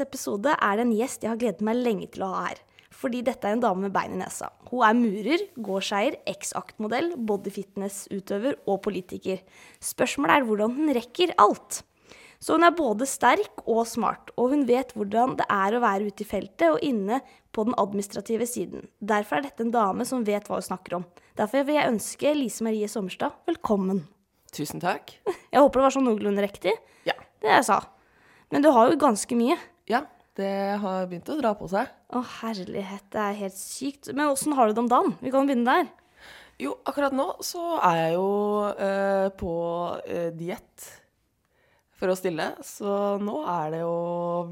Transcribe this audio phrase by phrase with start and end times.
[0.00, 2.58] dagens episode er det en gjest jeg har gledet meg lenge til å ha her.
[2.90, 4.50] Fordi dette er en dame med bein i nesa.
[4.70, 9.40] Hun er murer, gårdseier, X-act-modell, bodyfitness-utøver og politiker.
[9.80, 11.82] Spørsmålet er hvordan hun rekker alt.
[12.40, 16.08] Så hun er både sterk og smart, og hun vet hvordan det er å være
[16.08, 17.20] ute i feltet og inne
[17.52, 18.88] på den administrative siden.
[19.00, 21.06] Derfor er dette en dame som vet hva hun snakker om.
[21.36, 24.06] Derfor vil jeg ønske Lise Marie Sommerstad velkommen.
[24.56, 25.12] Tusen takk.
[25.52, 26.72] Jeg håper det var sånn noenlunde riktig.
[27.06, 27.14] Ja.
[27.44, 27.82] Det jeg sa.
[28.50, 29.60] Men du har jo ganske mye.
[29.90, 30.04] Ja,
[30.38, 30.50] det
[30.82, 31.88] har begynt å dra på seg.
[32.14, 34.12] Å, herlighet, det er helt sykt.
[34.14, 35.16] Men åssen har du det om dagen?
[35.20, 35.90] Vi kan begynne der.
[36.60, 38.26] Jo, akkurat nå så er jeg jo
[38.74, 39.52] eh, på
[40.04, 40.86] eh, diett
[41.96, 42.50] for å stille.
[42.64, 43.94] Så nå er det jo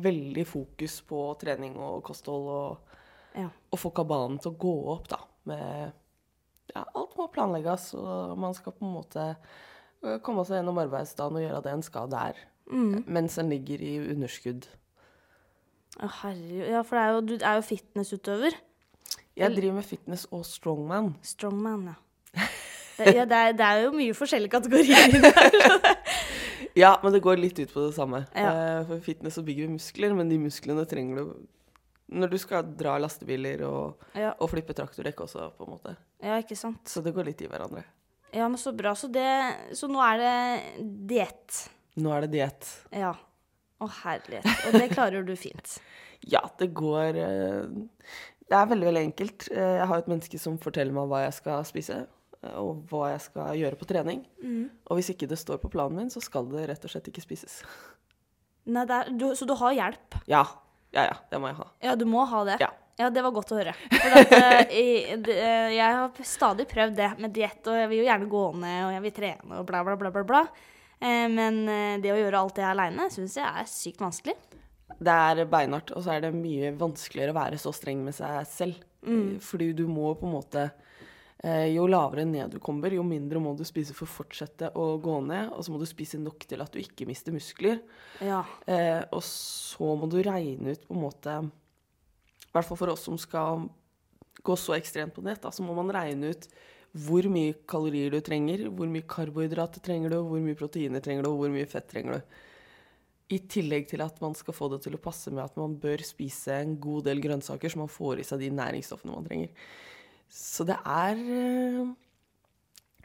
[0.05, 2.95] veldig fokus på trening og kosthold og,
[3.39, 3.47] Ja.
[3.71, 5.21] og få kabalen til å gå opp, da.
[5.49, 5.93] Med
[6.75, 11.39] Ja, alt må planlegges, og man skal på en måte eh, komme seg gjennom arbeidsdagen
[11.39, 12.41] og gjøre det en skal der.
[12.69, 14.67] Mens en ligger i underskudd.
[15.99, 16.65] Å, herregud.
[16.71, 18.57] Ja, for det er jo, du er jo fitnessutøver.
[19.39, 21.13] Jeg driver med fitness og strongman.
[21.27, 22.47] Strongman, ja.
[22.99, 25.93] Ja, det, er, det er jo mye forskjellige kategorier i det.
[26.79, 28.25] Ja, men det går litt ut på det samme.
[28.35, 28.49] Ja.
[28.51, 31.47] Eh, For fitness så bygger vi muskler, men de musklene trenger du
[32.09, 34.31] når du skal dra lastebiler og, Ja.
[34.41, 35.93] og flippe traktordekk også, på en måte.
[36.25, 36.81] ja, ikke sant.
[36.89, 37.83] Så det går litt i hverandre.
[38.33, 38.95] Ja, men så bra.
[38.97, 39.27] Så, det,
[39.77, 41.59] så nå er det diett.
[42.01, 42.71] Nå er det diett.
[42.97, 43.13] Ja.
[43.79, 44.47] Å, herlighet.
[44.69, 45.79] Og det klarer du fint.
[46.27, 47.67] Ja, det går eh,
[48.43, 49.45] Det er veldig, veldig enkelt.
[49.55, 51.99] Eh, Jeg har et menneske som forteller meg hva jeg skal spise,
[52.43, 54.25] eh, og hva jeg skal gjøre på trening.
[54.91, 57.23] Og hvis ikke det står på planen min, så skal det rett og slett ikke
[57.23, 57.61] spises.
[58.75, 60.19] Nei, er, du, så du har hjelp?
[60.27, 60.43] Ja.
[60.91, 61.15] Ja, ja.
[61.31, 61.69] Det må jeg ha.
[61.87, 62.59] Ja, du må ha det.
[62.67, 62.73] Ja.
[62.99, 63.77] Ja, det var godt å høre.
[63.95, 64.33] For at,
[64.75, 68.81] eh, jeg har stadig prøvd det med diett, og jeg vil jo gjerne gå ned,
[68.89, 70.25] og jeg vil trene, og bla, bla, bla, bla.
[70.27, 70.43] bla.
[71.01, 74.35] Eh, Men eh, det å gjøre alt det aleine syns jeg er sykt vanskelig.
[74.99, 78.41] Det er beinhardt, og så er det mye vanskeligere å være så streng med seg
[78.51, 78.85] selv.
[79.47, 80.63] Fordi du må på en måte
[81.45, 84.89] eh, Jo lavere ned du kommer, jo mindre må du spise for å fortsette å
[84.99, 85.53] gå ned.
[85.55, 87.79] Og så må du spise nok til at du ikke mister muskler.
[88.19, 88.43] Ja.
[88.67, 93.07] Eh, og så må du regne ut på en måte I hvert fall for oss
[93.07, 93.69] som skal
[94.43, 96.47] gå så ekstremt på nett, da, så må man regne ut
[96.97, 101.31] hvor mye kalorier du trenger, hvor mye karbohydrater trenger du, hvor mye proteiner trenger du,
[101.31, 102.39] og hvor mye fett trenger du.
[103.37, 106.01] I tillegg til at man skal få det til å passe med at man bør
[106.07, 109.53] spise en god del grønnsaker, så man får i seg de næringsstoffene man trenger.
[110.33, 111.93] Så det er eh,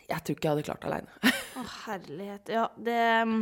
[0.09, 1.33] Jeg tror ikke jeg hadde klart det aleine.
[1.59, 2.49] Å, herlighet.
[2.55, 3.35] Ja, det eh,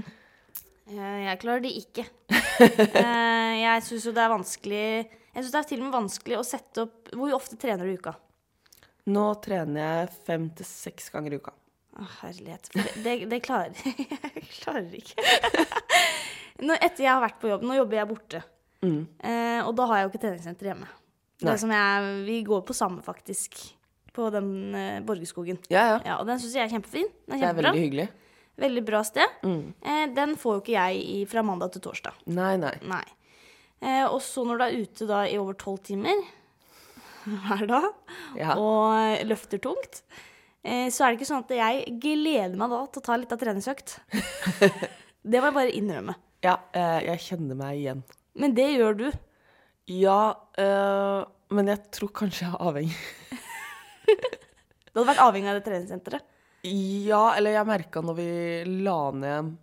[1.29, 2.07] Jeg klarer det ikke.
[2.61, 6.35] Eh, Jeg syns jo det er vanskelig Jeg syns det er til og med vanskelig
[6.37, 8.11] å sette opp Hvor ofte trener du i uka?
[9.09, 11.53] Nå trener jeg fem til seks ganger i uka.
[11.97, 12.69] Å, herlighet.
[13.03, 15.25] Det, det, klarer jeg klarer ikke.
[16.67, 18.41] Nå, etter jeg har vært på jobb, nå jobber jeg borte.
[18.85, 19.01] Mm.
[19.17, 20.89] Eh, og da har jeg jo ikke treningssenter hjemme.
[21.41, 23.57] Det som jeg, vi går på samme, faktisk.
[24.13, 25.57] På den eh, Borgerskogen.
[25.73, 25.95] Ja, ja.
[26.05, 27.09] Ja, og den syns jeg er kjempefin.
[27.25, 27.71] Den er Det er kjempebra.
[27.71, 28.07] veldig hyggelig.
[28.61, 29.39] Veldig bra sted.
[29.47, 29.63] Mm.
[29.81, 32.21] Eh, den får jo ikke jeg i, fra mandag til torsdag.
[32.29, 32.75] Nei, nei.
[32.91, 33.03] Nei.
[33.81, 36.21] Eh, og så når du er ute da i over tolv timer
[37.45, 37.87] hver dag
[38.39, 38.55] Ja.
[38.57, 40.01] og løfter tungt,
[40.63, 43.31] eh, så er det ikke sånn at jeg gleder meg da til å ta litt
[43.35, 43.97] av treningsøkt.
[45.31, 46.15] det må jeg bare innrømme.
[46.45, 48.01] Ja, eh, jeg kjenner meg igjen.
[48.41, 49.07] Men det gjør du.
[49.91, 50.19] Ja,
[50.57, 51.21] eh,
[51.51, 53.01] men jeg tror kanskje jeg er avhengig.
[54.91, 56.23] Du hadde vært avhengig av det treningssenteret.
[56.67, 58.25] Ja, eller jeg merka når vi
[58.83, 59.53] la ned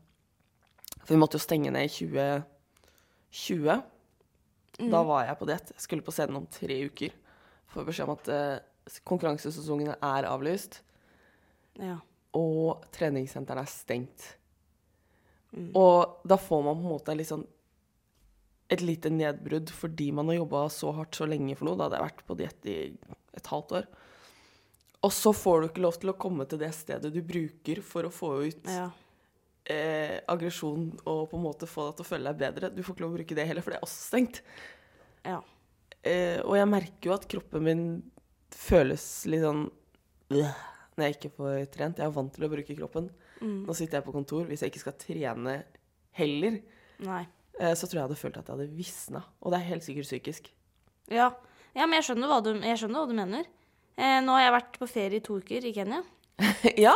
[1.03, 3.83] For vi måtte jo stenge ned i 2020.
[4.89, 5.69] Da var jeg på diett.
[5.75, 7.13] Jeg skulle på scenen om tre uker.
[7.78, 10.81] Får beskjed om at eh, konkurransesesongene er avlyst,
[11.78, 12.00] Ja.
[12.34, 14.33] og treningssentrene er stengt.
[15.78, 17.47] Og da får man på en måte litt sånn
[18.69, 21.79] et lite nedbrudd fordi man har jobba så hardt så lenge for noe.
[21.81, 22.75] Da hadde jeg vært på diett i
[23.38, 23.87] et halvt år.
[25.06, 28.05] Og så får du ikke lov til å komme til det stedet du bruker for
[28.08, 28.88] å få ut ja.
[29.70, 32.73] eh, aggresjon og på en måte få deg til å føle deg bedre.
[32.75, 34.43] Du får ikke lov å bruke det heller, for det er også stengt.
[35.25, 35.38] ja.
[36.06, 37.87] Eh, og jeg merker jo at kroppen min
[38.55, 40.61] føles litt sånn øh,
[40.99, 42.00] når jeg ikke får trent.
[42.00, 43.11] Jeg er vant til å bruke kroppen.
[43.39, 44.47] Nå sitter jeg på kontor.
[44.49, 45.59] Hvis jeg ikke skal trene
[46.19, 46.59] heller,
[47.06, 47.23] Nei.
[47.61, 49.23] eh, så tror jeg hadde følt at jeg hadde visna.
[49.43, 50.50] Og det er helt sikkert psykisk.
[51.12, 51.31] Ja.
[51.77, 53.47] ja, men jeg skjønner hva du, jeg skjønner hva du mener.
[53.99, 56.03] Eh, nå har jeg vært på ferie i to uker i Kenya.
[56.87, 56.94] ja.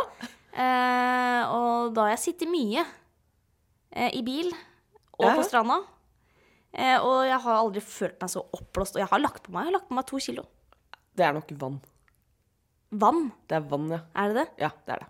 [0.53, 2.85] Eh, og da har jeg sittet mye
[3.95, 5.81] eh, i bil og på stranda.
[6.73, 8.97] Eh, og jeg har aldri følt meg så oppblåst.
[8.97, 10.45] Og jeg har lagt på meg, jeg har lagt på meg to kilo.
[11.17, 11.81] Det er nok vann.
[12.93, 14.01] Vann, Det er vann, ja.
[14.21, 14.47] er det det?
[14.61, 15.09] Ja, det er det.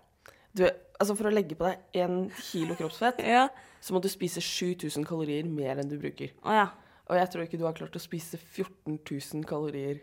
[0.55, 0.63] Du,
[1.01, 3.47] altså For å legge på deg én kilo kroppsfett, Ja.
[3.83, 6.31] så må du spise 7000 kalorier mer enn du bruker.
[6.47, 6.67] Å ja.
[7.11, 9.99] Og jeg tror ikke du har klart å spise 14 000 kalorier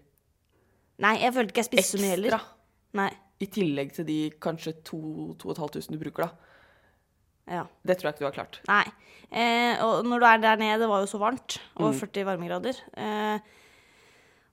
[1.01, 2.35] Nei, jeg følte ikke jeg spiste så mye heller.
[2.37, 2.57] ekstra.
[3.01, 3.11] Nei.
[3.41, 6.50] I tillegg til de kanskje 2500 du bruker, da.
[7.49, 7.65] Ja.
[7.87, 8.61] Det tror jeg ikke du har klart.
[8.69, 8.85] Nei.
[9.31, 11.59] Eh, og når du er der nede, det var jo så varmt.
[11.79, 12.01] Over Mm.
[12.01, 12.77] 40 varmegrader.
[12.97, 13.39] Eh,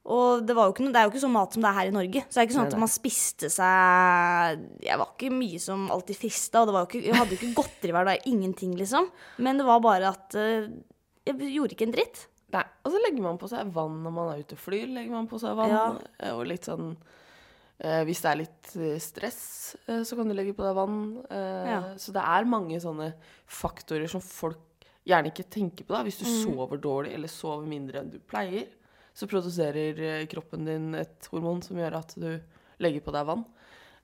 [0.07, 1.77] og det, var jo ikke, noe- det er jo ikke sånn mat som det er
[1.81, 2.21] her i Norge.
[2.29, 6.15] Så det er ikke sånn at man spiste seg Jeg var ikke mye som alltid
[6.21, 8.21] frista, og det var jo ikke, jeg hadde jo ikke godteri hver dag.
[8.31, 9.09] Ingenting, liksom.
[9.43, 10.69] Men det var bare at eh,
[11.27, 12.27] Jeg gjorde ikke en dritt.
[12.55, 14.87] Nei, Og så legger man på seg vann når man er ute og flyr.
[14.87, 15.97] legger man på seg vann, Ja.
[16.21, 16.95] eh, Og litt sånn
[17.79, 20.97] eh, Hvis det er litt eh, stress, eh, så kan du legge på deg vann.
[21.29, 21.81] Eh, Ja.
[21.97, 23.13] Så det er mange sånne
[23.47, 24.57] faktorer som folk
[25.05, 25.93] gjerne ikke tenker på.
[25.95, 26.03] da.
[26.03, 26.43] Hvis du Mm.
[26.55, 28.67] sover dårlig eller sover mindre enn du pleier,
[29.15, 32.39] så produserer eh, kroppen din et hormon som gjør at du
[32.79, 33.45] legger på deg vann.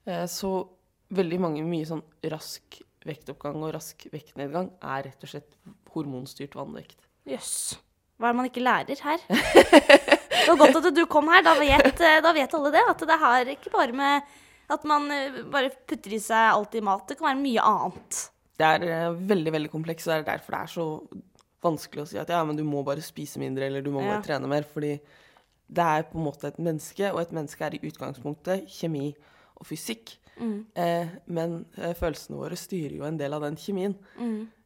[0.08, 0.68] Eh, Så
[1.12, 5.56] veldig mange mye sånn rask vektoppgang og rask vektnedgang er rett og slett
[5.94, 6.98] hormonstyrt vannvekt.
[7.28, 7.78] Jøss.
[8.24, 9.24] Hva er det man ikke lærer her?
[9.28, 11.44] Det var godt at du kom her.
[11.44, 12.84] Da vet, da vet alle det.
[12.94, 14.30] At det har ikke bare med
[14.72, 17.04] at man eh, bare putter i seg alt i mat.
[17.10, 18.22] Det kan være mye annet.
[18.60, 20.86] Det er eh, veldig veldig komplekst, og det er derfor det er så
[21.64, 24.16] vanskelig å si at ja, men du må bare spise mindre, eller du må Ja.
[24.16, 24.64] bare trene mer.
[24.72, 24.94] Fordi
[25.74, 29.10] det er på en måte et menneske, og et menneske er i utgangspunktet kjemi
[29.60, 30.16] og fysikk.
[30.40, 33.94] Eh, men eh, følelsene våre styrer jo en del av den kjemien.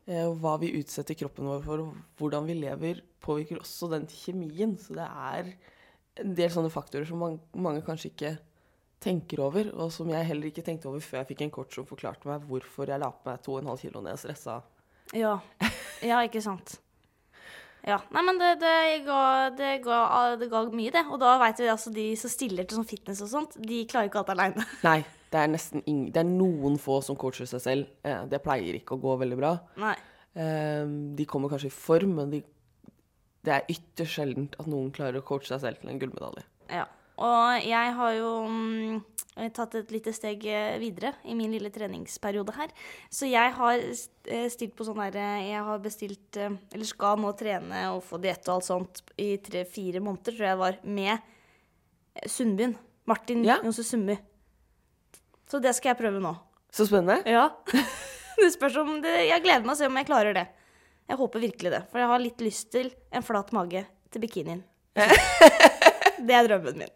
[0.08, 1.90] Eh, hva vi utsetter kroppen vår for,
[2.22, 4.78] hvordan vi lever, påvirker også den kjemien.
[4.82, 5.52] Så det er
[6.24, 8.34] en del sånne faktorer som man, mange kanskje ikke
[9.04, 11.86] tenker over, og som jeg heller ikke tenkte over før jeg fikk en kort som
[11.86, 14.58] forklarte meg hvorfor jeg la på meg 2,5 kilo når jeg stressa.
[15.16, 15.38] Ja.
[16.10, 16.80] ja, ikke sant.
[17.88, 18.02] Ja.
[18.12, 18.74] Nei, men det, det,
[19.06, 19.22] ga,
[19.56, 20.00] det, ga,
[20.40, 21.06] det ga mye, det.
[21.08, 24.10] Og da veit vi altså de som stiller til sånn fitness og sånt, de klarer
[24.10, 24.66] ikke alt aleine.
[24.88, 25.00] Nei,
[25.32, 27.96] det er nesten ingen Det er noen få som coacher seg selv.
[28.04, 29.54] Eh, det pleier ikke å gå veldig bra.
[29.80, 29.96] Nei.
[30.36, 30.84] Eh,
[31.18, 32.44] de kommer kanskje i form, men de,
[33.48, 36.44] det er ytterst sjeldent at noen klarer å coache seg selv til en gullmedalje.
[36.74, 36.86] Ja.
[37.18, 38.98] Og jeg har jo mm,
[39.56, 42.74] tatt et lite steg eh, videre i min lille treningsperiode her.
[43.10, 47.32] Så jeg har eh, stilt på sånn derre Jeg har bestilt eh, Eller skal nå
[47.40, 51.14] trene og få diett og alt sånt i tre-fire måneder, tror jeg det var, med
[51.16, 52.78] eh, Sundbyen.
[53.08, 53.58] Martin Ja.
[53.64, 54.20] Jonse Sundby.
[55.48, 56.36] Så det skal jeg prøve nå.
[56.76, 57.24] Så spennende.
[57.26, 57.48] Ja.
[58.38, 60.48] det spørs om det Jeg gleder meg å se om jeg klarer det.
[61.08, 61.84] Jeg håper virkelig det.
[61.92, 64.64] For jeg har litt lyst til en flat mage til bikinien.
[66.28, 66.94] det er drømmen min.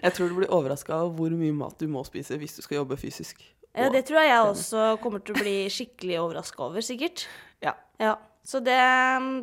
[0.00, 2.80] Jeg tror du blir overraska over hvor mye mat du må spise hvis du skal
[2.80, 3.42] jobbe fysisk.
[3.76, 7.26] Ja, det tror jeg jeg også kommer til å bli skikkelig overraska over, sikkert.
[7.62, 7.76] Ja.
[8.02, 8.78] Ja, Så det,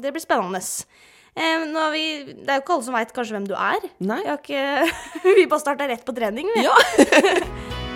[0.04, 0.60] det blir spennende.
[1.38, 3.88] Eh, vi, det er jo ikke alle som veit kanskje hvem du er.
[4.04, 4.24] Nei.
[4.34, 4.64] Ikke,
[5.38, 6.50] vi bare starta rett på trening.
[6.58, 6.66] Vi.
[6.66, 7.78] Ja.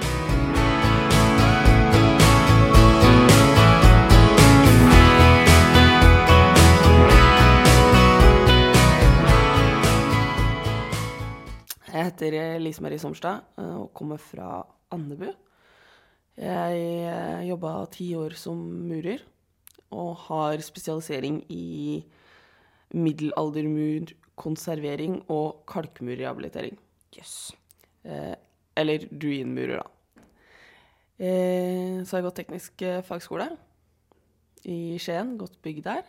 [12.01, 15.27] Jeg heter Lise Marie Sommerstad eh, og kommer fra Andebu.
[16.33, 18.57] Jeg jobba ti år som
[18.89, 19.21] murer
[19.93, 22.01] og har spesialisering i
[22.97, 26.79] middelaldermur, konservering og kalkmurrehabilitering.
[27.13, 27.53] Jøss.
[28.01, 28.41] Yes.
[28.81, 30.25] eller ruinmurer, da.
[31.21, 33.51] Eh, så har jeg gått teknisk eh, fagskole
[34.65, 36.01] i Skien, godt bygg der.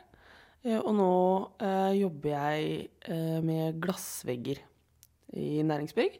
[0.64, 1.14] Eh, og nå
[1.60, 4.64] eh, jobber jeg eh, med glassvegger
[5.38, 6.18] i næringsbygg.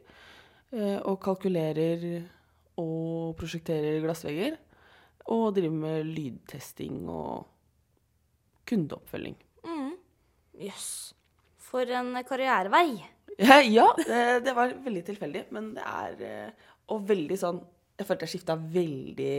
[0.73, 2.23] Eh, og kalkulerer
[2.81, 4.57] og prosjekterer glassvegger.
[5.33, 7.45] Og driver med lydtesting og
[8.67, 9.37] kundeoppfølging.
[10.63, 11.13] Jøss.
[11.63, 13.01] For en karrierevei.
[13.39, 17.63] Ja, det, det var veldig tilfeldig, men det er eh, Og veldig sånn
[17.97, 19.29] Jeg følte jeg skifta veldig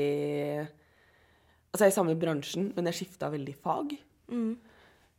[1.71, 3.95] Altså, jeg er i samme bransjen, men jeg skifta veldig fag.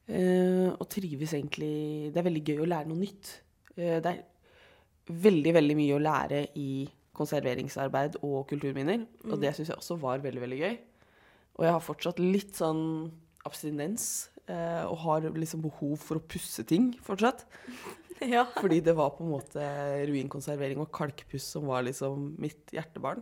[0.07, 3.31] Eh, og trives egentlig Det er veldig gøy å lære noe nytt.
[3.75, 4.21] Det er
[5.09, 6.85] veldig, veldig mye å lære i
[7.15, 9.05] konserveringsarbeid og kulturminner.
[9.29, 10.77] Og det syns jeg også var veldig, veldig gøy.
[11.55, 12.81] Og jeg har fortsatt litt sånn
[13.47, 14.29] abstinens.
[14.47, 17.45] eh, og har liksom behov for å pusse ting fortsatt.
[18.23, 18.45] Ja.
[18.47, 19.61] Fordi det var på en måte
[20.07, 23.19] ruinkonservering og kalkpuss som var liksom mitt hjertebarn.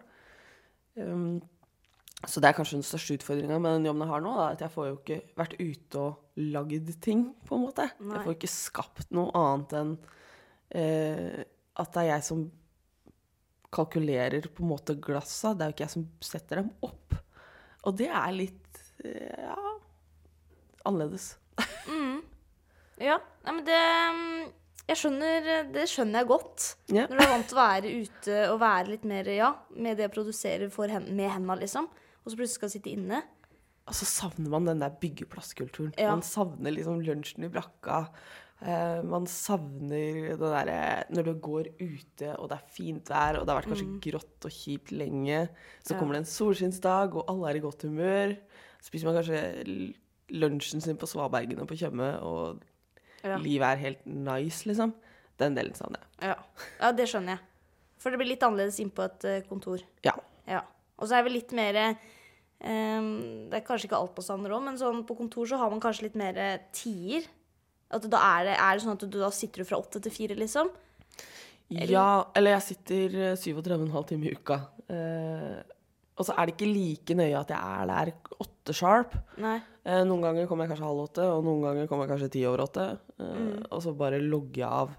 [0.93, 1.41] Um,
[2.27, 4.61] så det er kanskje den største utfordringa med den jobben jeg har nå, da, at
[4.61, 7.87] jeg får jo ikke vært ute og lagd ting, på en måte.
[7.99, 8.19] Nei.
[8.19, 9.95] Jeg får ikke skapt noe annet enn
[10.77, 11.41] eh,
[11.79, 12.43] at det er jeg som
[13.73, 15.53] kalkulerer på en måte glassa.
[15.53, 17.15] Det er jo ikke jeg som setter dem opp.
[17.83, 19.77] Og det er litt eh, ja,
[20.85, 21.33] annerledes.
[23.01, 23.77] Ja, nei, men det
[24.15, 24.43] mm,
[24.87, 26.67] Jeg skjønner Det skjønner jeg godt.
[26.91, 27.09] Yeah.
[27.09, 30.07] Når du er vant til å være ute og være litt mer ja, med det
[30.09, 31.89] å produsere hen, med henda, liksom.
[32.23, 33.23] Og så plutselig skal du sitte inne.
[33.89, 35.91] Og så savner man den der byggeplasskulturen.
[35.99, 36.13] Ja.
[36.13, 38.05] Man savner liksom lunsjen i brakka.
[38.63, 40.77] Eh, man savner det derre
[41.11, 44.45] når du går ute, og det er fint vær, og det har vært kanskje grått
[44.47, 45.49] og kjipt lenge.
[45.83, 45.95] Så Mm.
[45.95, 45.99] Ja.
[45.99, 48.37] kommer det en solskinnsdag, og alle er i godt humør.
[48.81, 49.93] Spiser man kanskje
[50.31, 52.61] lunsjen sin på Svabergene på Tjøme, og
[53.23, 53.37] Ja.
[53.37, 54.93] livet er helt nice, liksom.
[55.37, 56.29] Den delen savner jeg.
[56.29, 56.35] Ja.
[56.79, 57.39] ja, det skjønner jeg.
[57.97, 59.79] For det blir litt annerledes inn på et eh, kontor.
[60.03, 60.13] Ja.
[60.47, 60.61] Ja.
[60.99, 61.97] Og så er vi litt mer
[62.63, 65.69] um, Det er kanskje ikke alt på Sander òg, men sånn på kontor så har
[65.69, 67.27] man kanskje litt mer eh, tider.
[67.93, 70.13] At da er det, er det sånn at du da sitter du fra åtte til
[70.13, 70.71] fire, liksom?
[71.73, 74.57] Ja, eller jeg sitter eh, 37,5 timer i uka.
[74.93, 75.61] Eh,
[76.13, 78.11] og så er det ikke like nøye at jeg er der
[78.43, 79.15] åtte sharp.
[79.41, 79.55] Nei.
[79.83, 82.43] Eh, noen ganger kommer jeg kanskje halv åtte, og noen ganger kommer jeg kanskje ti
[82.49, 82.85] over åtte.
[83.17, 84.93] Eh, Og så bare logger jeg av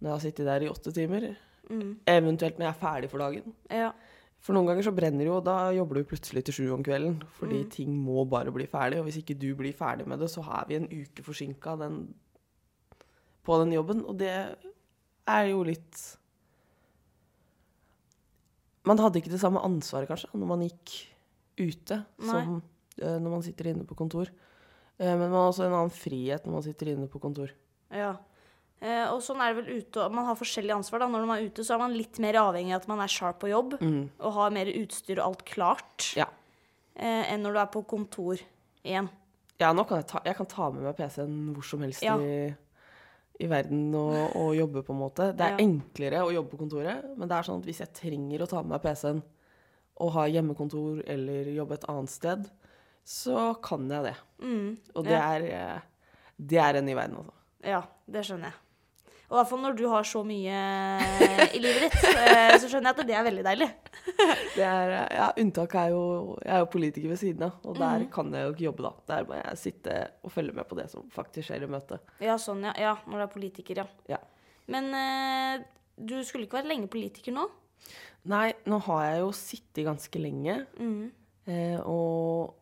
[0.00, 1.28] når jeg har sittet der i åtte timer.
[1.70, 1.90] Mm.
[2.10, 3.54] Eventuelt når jeg er ferdig for dagen.
[3.70, 3.92] Ja.
[4.40, 7.18] For noen ganger så brenner jo, og da jobber du plutselig til sju om kvelden.
[7.36, 10.44] Fordi ting må bare bli ferdig, og hvis ikke du blir ferdig med det, så
[10.46, 11.76] er vi en uke forsinka
[13.44, 16.00] på den jobben, og det er jo litt
[18.88, 20.94] Man hadde ikke det samme ansvaret, kanskje, når man gikk
[21.60, 22.30] ute, Nei.
[22.30, 24.30] som uh, når man sitter inne på kontor.
[24.96, 27.52] Uh, men man har også en annen frihet når man sitter inne på kontor.
[27.92, 28.14] ja.
[28.80, 31.00] Eh, og sånn er det vel ute Man har forskjellig ansvar.
[31.02, 31.08] da.
[31.12, 33.38] Når man er ute, så er man litt mer avhengig av at man er sharp
[33.42, 36.24] på jobb og har mer utstyr og alt klart, Ja.
[36.96, 38.38] uh, enn når du er på kontor
[38.84, 39.10] igjen.
[39.60, 42.16] Ja, nå kan jeg, ta, jeg kan ta med meg PC-en hvor som helst Ja.
[42.16, 42.54] i,
[43.40, 45.36] i verden og, og jobbe, på en måte.
[45.36, 45.66] Det er Ja.
[45.66, 48.62] enklere å jobbe på kontoret, men det er sånn at hvis jeg trenger å ta
[48.62, 49.22] med meg PC-en
[50.00, 52.48] og ha hjemmekontor eller jobbe et annet sted,
[53.04, 54.16] så kan jeg det.
[54.40, 54.78] Mm.
[54.96, 55.80] Og det, er, eh,
[56.38, 57.32] det er en ny verden, altså.
[57.62, 58.54] Ja, det skjønner jeg.
[59.30, 60.60] Og i hvert fall når du har så mye
[61.54, 63.68] i livet ditt, eh, så skjønner jeg at det er veldig deilig.
[64.56, 66.00] Det er, eh, ja, unntaket er jo
[66.42, 68.08] Jeg er jo politiker ved siden av, og der Mm.
[68.10, 68.92] kan jeg jo ikke jobbe, da.
[69.12, 69.94] Der må jeg sitte
[70.26, 72.10] og følge med på det som faktisk skjer i møtet.
[72.20, 72.72] Ja, sånn, ja.
[72.76, 73.86] ja når du er politiker, ja.
[74.10, 74.18] Ja.
[74.66, 75.62] Men eh,
[75.96, 77.46] du skulle ikke vært lenge politiker nå?
[78.30, 80.58] Nei, nå har jeg jo sittet ganske lenge.
[80.80, 81.10] Mm.
[81.46, 82.56] Eh, og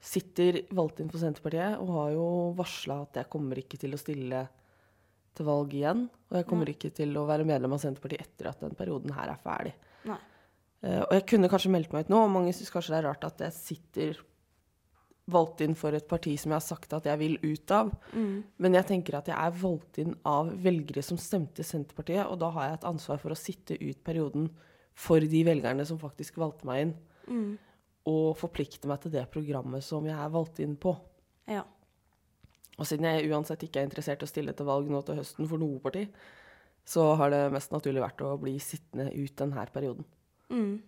[0.00, 2.26] sitter valgt inn for Senterpartiet og har jo
[2.56, 4.46] varsla at jeg kommer ikke til å stille
[5.40, 6.06] til valg igjen.
[6.30, 9.32] Og jeg kommer ikke til å være medlem av Senterpartiet etter at den perioden her
[9.32, 9.72] er ferdig.
[10.06, 10.18] Nei.
[10.84, 13.08] Eh, og jeg kunne kanskje meldt meg ut nå, og mange syns kanskje det er
[13.10, 14.20] rart at jeg sitter
[15.30, 17.92] valgt inn for et parti som jeg har sagt at jeg vil ut av.
[18.16, 18.32] Mm.
[18.64, 22.48] Men jeg tenker at jeg er valgt inn av velgere som stemte Senterpartiet, og da
[22.56, 24.48] har jeg et ansvar for å sitte ut perioden
[24.98, 26.96] for de velgerne som faktisk valgte meg inn
[27.30, 27.58] Mm.
[28.10, 30.96] og forplikte meg til det programmet som jeg er valgt inn på.
[31.46, 31.62] Ja.
[32.78, 35.48] Og siden jeg uansett ikke er interessert i å stille til valg nå til høsten
[35.50, 36.06] for noe parti,
[36.86, 40.06] så har det mest naturlig vært å bli sittende ut denne perioden.
[40.50, 40.80] Mm.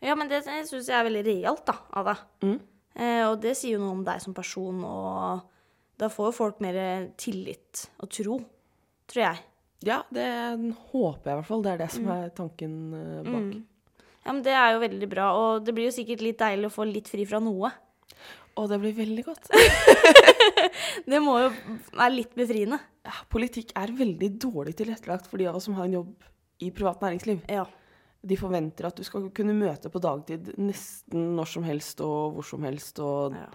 [0.00, 2.22] Ja, men det syns jeg er veldig realt da, av deg.
[2.46, 2.58] Mm.
[2.94, 6.62] Eh, og det sier jo noe om deg som person, og da får jo folk
[6.64, 6.80] mer
[7.20, 8.38] tillit og tro,
[9.10, 9.44] tror jeg.
[9.86, 10.28] Ja, det
[10.92, 11.62] håper jeg i hvert fall.
[11.64, 13.44] Det er det som er tanken eh, bak.
[13.44, 14.08] Mm.
[14.20, 16.74] Ja, men Det er jo veldig bra, og det blir jo sikkert litt deilig å
[16.74, 17.70] få litt fri fra noe.
[18.58, 19.50] Og det blir veldig godt.
[21.10, 21.50] Det må jo
[21.96, 22.78] være litt befriende.
[23.06, 26.26] Ja, politikk er veldig dårlig tilrettelagt for de av oss som har en jobb
[26.64, 27.40] i privat næringsliv.
[27.50, 27.64] Ja.
[28.20, 32.44] De forventer at du skal kunne møte på dagtid nesten når som helst og hvor
[32.50, 33.46] som helst, og Ja.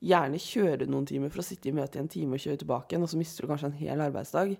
[0.00, 2.92] gjerne kjøre noen timer for å sitte i møte i en time og kjøre tilbake
[2.92, 4.56] igjen, og så mister du kanskje en hel arbeidsdag.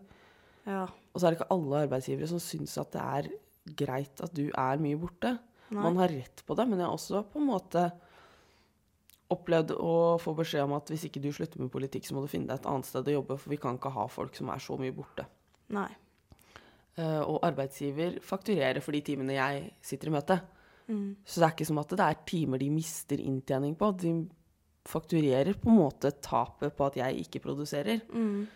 [0.67, 0.87] ja.
[1.13, 3.31] Og så er det ikke alle arbeidsgivere som syns at det er
[3.77, 5.33] greit at du er mye borte.
[5.71, 5.83] Nei.
[5.83, 7.91] Man har rett på det, men jeg har også på en måte
[9.31, 12.31] opplevd å få beskjed om at hvis ikke du slutter med politikk, så må du
[12.31, 14.63] finne deg et annet sted å jobbe, for vi kan ikke ha folk som er
[14.63, 15.27] så mye borte.
[15.75, 15.91] Nei.
[16.99, 20.41] Uh, og arbeidsgiver fakturerer for de timene jeg sitter i møte.
[20.91, 21.15] Mm.
[21.23, 23.93] Så det er ikke som at det er timer de mister inntjening på.
[24.03, 24.15] De
[24.91, 28.03] fakturerer på en måte tapet på at jeg ikke produserer.
[28.11, 28.49] Mm.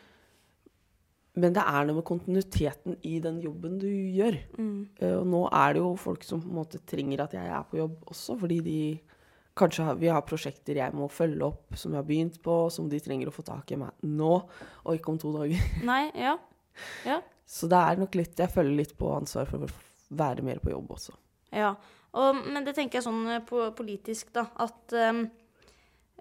[1.38, 4.42] Men det er noe med kontinuiteten i den jobben du gjør.
[4.58, 4.76] Mm.
[4.98, 7.66] Uh, og nå er det jo folk som på en måte trenger at jeg er
[7.70, 8.78] på jobb også, fordi de
[9.58, 13.00] kanskje vi har prosjekter jeg må følge opp, som jeg har begynt på, som de
[13.02, 14.32] trenger å få tak i meg nå,
[14.82, 15.62] og ikke om to dager.
[15.90, 16.36] Nei, ja.
[17.06, 17.20] Ja.
[17.46, 19.68] Så det er nok litt Jeg føler litt på ansvar for å
[20.16, 21.14] være mer på jobb også.
[21.54, 21.74] ja.
[22.14, 25.24] Og, men det tenker jeg sånn på, politisk, da, at um,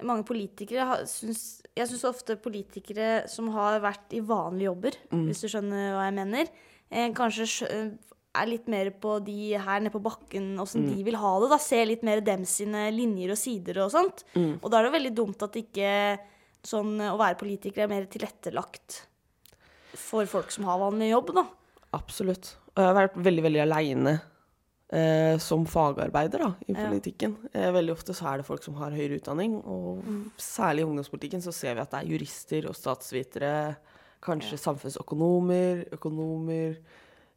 [0.01, 4.97] mange politikere har, syns Jeg syns ofte politikere som har vært i vanlige jobber,
[5.27, 6.49] hvis du skjønner hva jeg mener,
[6.89, 7.93] eh, kanskje eh,
[8.33, 11.49] er litt mer på de her nede på bakken, åssen de vil ha det.
[11.53, 14.25] da, Ser litt mer dem sine linjer og sider og sånt.
[14.35, 15.91] Og da er det veldig dumt at ikke
[16.65, 19.03] sånn eh, å være politiker er mer tilrettelagt
[19.99, 21.45] for folk som har vanlig jobb, da.
[21.93, 22.55] Absolutt.
[22.73, 24.13] Og jeg har vært veldig, veldig aleine
[24.89, 27.35] eh, som fagarbeider da, i politikken.
[27.53, 27.69] Ja.
[27.75, 30.01] veldig ofte så er det folk som har høyere utdanning, og
[30.41, 33.55] særlig i ungdomspolitikken så ser vi at det er jurister og statsvitere,
[34.23, 36.77] Kanskje samfunnsøkonomer, økonomer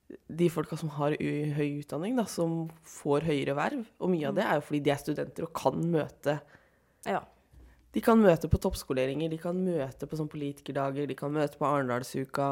[0.06, 3.86] De folka som har høy utdanning, da, som får høyere verv.
[3.98, 6.40] Og mye av det er jo fordi de er studenter og kan møte
[7.06, 7.24] Ja.
[7.96, 11.64] De kan møte på toppskoleringer, de kan møte på sånn politikerdager, de kan møte på
[11.64, 12.48] Arendalsuka.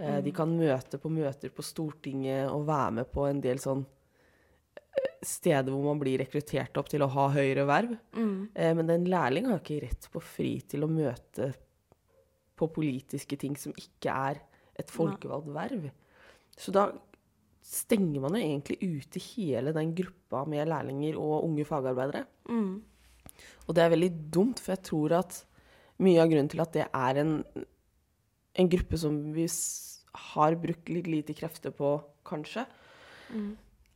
[0.00, 0.16] Mm.
[0.24, 3.84] De kan møte på møter på Stortinget og være med på en del sånn
[4.74, 7.92] eh, steder hvor man blir rekruttert opp til å ha høyere verv.
[8.18, 8.48] Mm.
[8.50, 11.52] Eh, Men en lærling har ikke rett på fri til å møte
[12.58, 14.42] på politiske ting som ikke er
[14.74, 15.86] et folkevalgt verv.
[16.56, 16.88] Så da
[17.64, 22.24] stenger man jo egentlig ute hele den gruppa med lærlinger og unge fagarbeidere.
[22.48, 22.82] Mm.
[23.66, 25.40] Og det er veldig dumt, for jeg tror at
[26.04, 27.34] mye av grunnen til at det er en,
[28.54, 29.46] en gruppe som vi
[30.30, 32.66] har brukt litt lite krefter på, kanskje,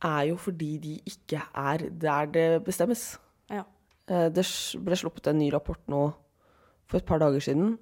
[0.05, 3.17] er jo fordi de ikke er der det bestemmes.
[3.49, 3.63] Ja.
[4.07, 4.45] Eh, Det
[4.83, 6.13] ble sluppet en ny rapport nå
[6.89, 7.77] for et par dager siden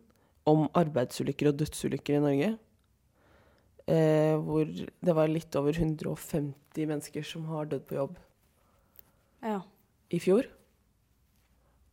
[0.45, 2.57] om arbeidsulykker og dødsulykker i Norge.
[3.87, 8.17] Eh, hvor det var litt over 150 mennesker som har dødd på jobb
[9.43, 9.61] Ja.
[10.11, 10.43] i fjor.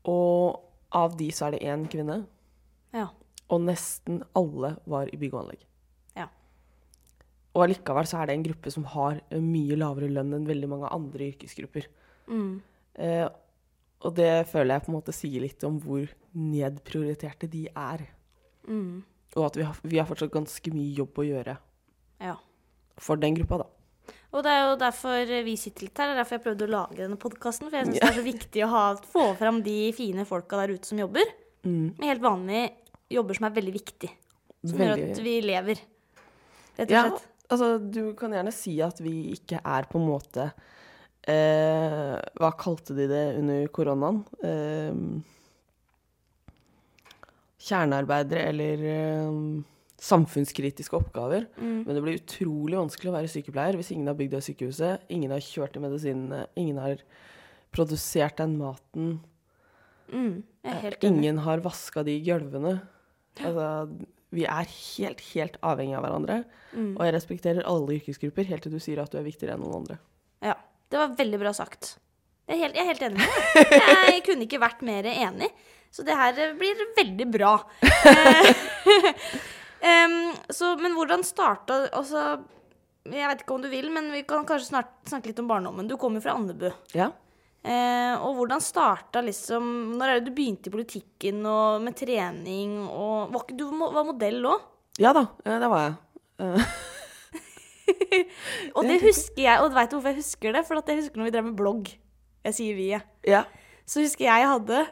[0.05, 0.61] Og
[0.91, 2.25] av de så er det én kvinne.
[2.93, 3.09] Ja.
[3.49, 5.63] Og nesten alle var i bygg og anlegg.
[6.17, 6.27] Ja.
[7.55, 10.91] Og allikevel så er det en gruppe som har mye lavere lønn enn veldig mange
[10.91, 11.87] andre yrkesgrupper.
[12.27, 12.61] Mm.
[12.97, 13.29] Eh,
[14.05, 18.09] og det føler jeg på en måte sier litt om hvor nedprioriterte de er.
[18.67, 19.05] Mm.
[19.37, 21.57] Og at vi har, vi har fortsatt ganske mye jobb å gjøre
[22.25, 22.35] Ja.
[22.99, 23.71] for den gruppa, da.
[24.35, 26.09] Og det er jo derfor vi sitter litt her.
[26.11, 27.69] Det er derfor jeg prøvde å lage denne podkasten.
[27.71, 30.73] For jeg syns det er så viktig å ha, få fram de fine folka der
[30.75, 31.29] ute som jobber.
[31.63, 31.93] Mm.
[32.01, 32.65] Med helt vanlige
[33.15, 34.11] jobber som er veldig viktig.
[34.65, 35.83] Som gjør at vi lever.
[36.81, 37.29] Rett og Ja, slett.
[37.55, 40.49] altså du kan gjerne si at vi ikke er på en måte
[41.31, 44.19] eh, Hva kalte de det under koronaen?
[44.43, 44.99] Eh,
[47.65, 49.39] kjernearbeidere eller eh,
[50.05, 51.47] samfunnskritiske oppgaver.
[51.57, 51.77] Mm.
[51.87, 55.33] Men det blir utrolig vanskelig å være sykepleier hvis ingen har bygd det sykehuset, ingen
[55.33, 57.05] har kjørt de medisinene, ingen har
[57.75, 59.15] produsert den maten,
[60.13, 60.43] Mm.
[60.63, 60.99] Enig.
[61.01, 62.75] ingen har vaska de gulvene.
[63.41, 63.89] Altså,
[64.31, 66.37] vi er helt, helt avhengige av hverandre.
[66.75, 66.91] Mm.
[66.99, 69.81] Og jeg respekterer alle yrkesgrupper helt til du sier at du er viktigere enn noen
[69.81, 69.97] andre.
[70.45, 70.59] Ja.
[70.93, 71.95] Det var veldig bra sagt.
[72.47, 74.13] Jeg er helt, jeg er helt enig med deg.
[74.13, 75.49] Jeg kunne ikke vært mer enig.
[75.91, 77.55] Så det her blir veldig bra.
[79.85, 80.15] Em,
[80.49, 82.39] så, men hvordan starta Altså,
[83.05, 85.91] jeg vet ikke om du vil, men vi kan kanskje snart snakke litt om barndommen.
[85.91, 86.71] Du kommer fra Andebu.
[86.97, 87.11] Ja.
[87.65, 92.75] Uh, og hvordan starta liksom Når er det du begynte i politikken og med trening
[92.83, 94.67] og Var ikke du var modell òg?
[95.01, 95.95] Ja da, eh, det var jeg.
[96.45, 96.75] Uh.
[98.77, 100.63] Og det husker jeg, og veit du hvorfor jeg husker det?
[100.69, 101.91] For jeg husker når vi drev med blogg.
[102.47, 102.87] Jeg sier vi.
[102.93, 103.03] jeg.
[103.27, 103.43] Ja.
[103.89, 104.85] Så husker jeg jeg hadde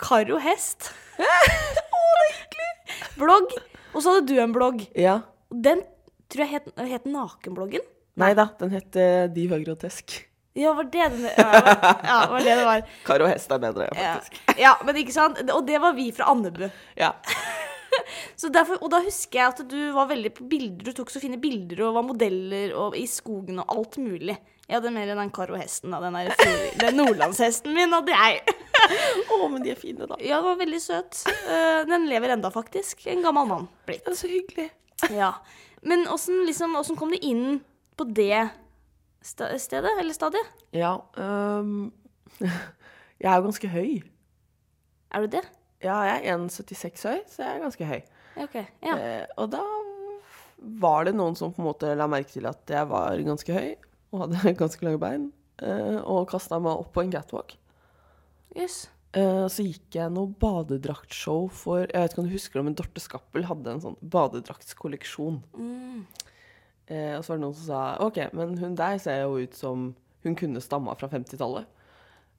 [0.00, 0.90] Karo Hest.
[3.20, 3.54] Blogg.
[3.94, 4.86] Og så hadde du en blogg.
[4.96, 5.20] ja.
[5.52, 5.82] Den
[6.28, 7.84] tror jeg het, het Nakenbloggen.
[8.18, 10.16] Nei da, den het eh, De var grotesk.
[10.56, 12.82] Ja, var det den ja, var- ja, var det det var.
[13.06, 14.14] Kar og hest er bedre, Ja.
[14.16, 14.40] faktisk.
[14.64, 15.38] ja, men ikke sant?
[15.52, 16.66] Og det var vi fra Andebu.
[16.98, 17.12] Ja.
[18.36, 20.84] Så derfor, og da husker jeg at du var veldig på bilder.
[20.90, 24.34] Du tok så fine bilder og var modeller og i skogen og alt mulig.
[24.66, 25.94] Jeg hadde mer enn den Karo-hesten.
[25.94, 26.18] da, Den,
[26.82, 28.42] den nordlandshesten min hadde jeg.
[29.32, 30.16] Å, men de er fine, da.
[30.22, 31.22] Ja, den var veldig søt.
[31.28, 33.06] Eh, Den lever enda, faktisk.
[33.10, 34.04] En gammel mann blitt.
[34.06, 34.68] Det er så hyggelig.
[35.12, 35.32] Ja.
[35.86, 37.60] Men åssen liksom, kom du inn
[37.96, 38.48] på det
[39.26, 39.90] stedet?
[39.98, 40.52] Eller stadiet?
[40.76, 40.94] Ja.
[41.16, 41.92] um,
[42.40, 43.90] jeg er jo ganske høy.
[45.14, 45.44] Er du det?
[45.84, 48.00] Ja, jeg er 1,76 høy, så jeg er ganske høy.
[48.46, 48.96] Okay, Ja.
[49.00, 49.62] Eh, og da
[50.80, 53.74] var det noen som på en måte la merke til at jeg var ganske høy
[54.12, 55.26] og hadde ganske lange bein,
[55.62, 57.54] eh, og kasta meg opp på en catwalk.
[58.56, 58.86] Yes.
[59.16, 62.76] Uh, så gikk jeg noe badedraktshow for Jeg vet ikke om du husker det, men
[62.76, 65.38] Dorte Skappel hadde en sånn badedraktskolleksjon.
[65.56, 66.02] Mm.
[66.90, 69.56] Uh, og så var det noen som sa OK, men hun der ser jo ut
[69.56, 69.88] som
[70.26, 71.68] hun kunne stamma fra 50-tallet.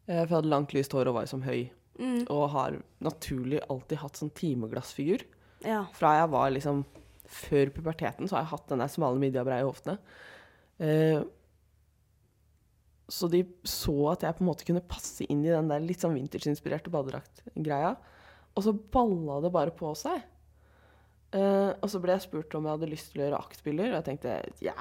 [0.08, 1.70] Uh, for jeg hadde langt, lyst hår og var som høy.
[1.98, 2.28] Mm.
[2.30, 5.26] Og har naturlig alltid hatt sånn timeglassfigur.
[5.66, 5.86] Ja.
[5.98, 6.84] Fra jeg var liksom
[7.28, 9.98] Før puberteten så har jeg hatt den der smale midja breie hoftene.
[10.80, 11.26] Eh,
[13.08, 16.04] så de så at jeg på en måte kunne passe inn i den der litt
[16.04, 17.94] sånn vintage-inspirerte badedraktgreia.
[18.58, 20.26] Og så balla det bare på seg.
[21.36, 23.98] Uh, og så ble jeg spurt om jeg hadde lyst til å gjøre aktbilder, og
[23.98, 24.76] jeg tenkte ja,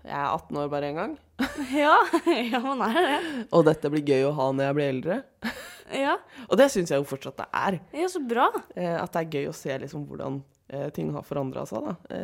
[0.00, 1.14] jeg er 18 år bare en gang.
[1.74, 1.96] Ja,
[2.28, 3.18] ja man er det.
[3.56, 5.22] Og dette blir gøy å ha når jeg blir eldre.
[5.94, 6.14] Ja.
[6.48, 7.74] Og det syns jeg jo fortsatt det er.
[7.92, 8.46] ja, så bra.
[8.72, 10.38] Uh, at det er gøy å se liksom hvordan
[10.72, 11.84] uh, ting har forandra seg.
[11.84, 12.16] Da.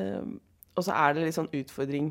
[0.75, 2.09] Og så er det litt sånn utfordring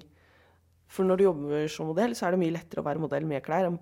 [0.90, 3.44] For når du jobber som modell, så er det mye lettere å være modell med
[3.46, 3.78] klær enn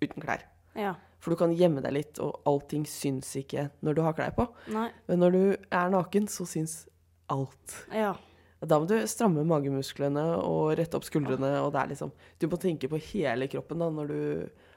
[0.00, 0.44] uten klær.
[0.76, 0.94] Ja.
[1.20, 4.46] For du kan gjemme deg litt, og allting syns ikke når du har klær på.
[4.72, 4.88] Nei.
[5.08, 6.84] Men når du er naken, så syns
[7.32, 7.80] alt.
[7.92, 8.14] Ja.
[8.66, 12.56] Da må du stramme magemusklene og rette opp skuldrene, og det er liksom Du må
[12.60, 14.20] tenke på hele kroppen da når du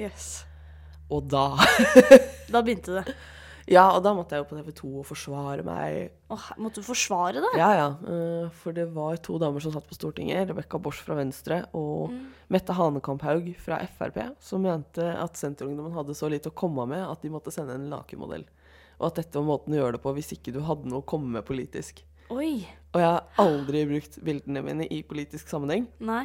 [0.00, 0.44] Yes.
[1.12, 1.52] Og da
[2.52, 3.14] Da begynte det.
[3.66, 6.12] Ja, og da måtte jeg jo på TV 2 og forsvare meg.
[6.30, 7.48] Åh, måtte du forsvare det?
[7.58, 7.86] Ja, ja.
[8.06, 10.44] eh, For det var to damer som satt på Stortinget.
[10.52, 12.14] Rebekka Bosch fra Venstre og
[12.54, 17.26] Mette Hanekamp-Haug fra Frp, som mente at Senterungdommen hadde så lite å komme med at
[17.26, 18.46] de måtte sende en nakenmodell.
[19.00, 21.08] Og at dette var måten å gjøre det på hvis ikke du hadde noe å
[21.10, 22.04] komme med politisk.
[22.32, 22.66] Oi.
[22.96, 25.86] Og jeg har aldri brukt bildene mine i politisk sammenheng.
[26.02, 26.24] Nei.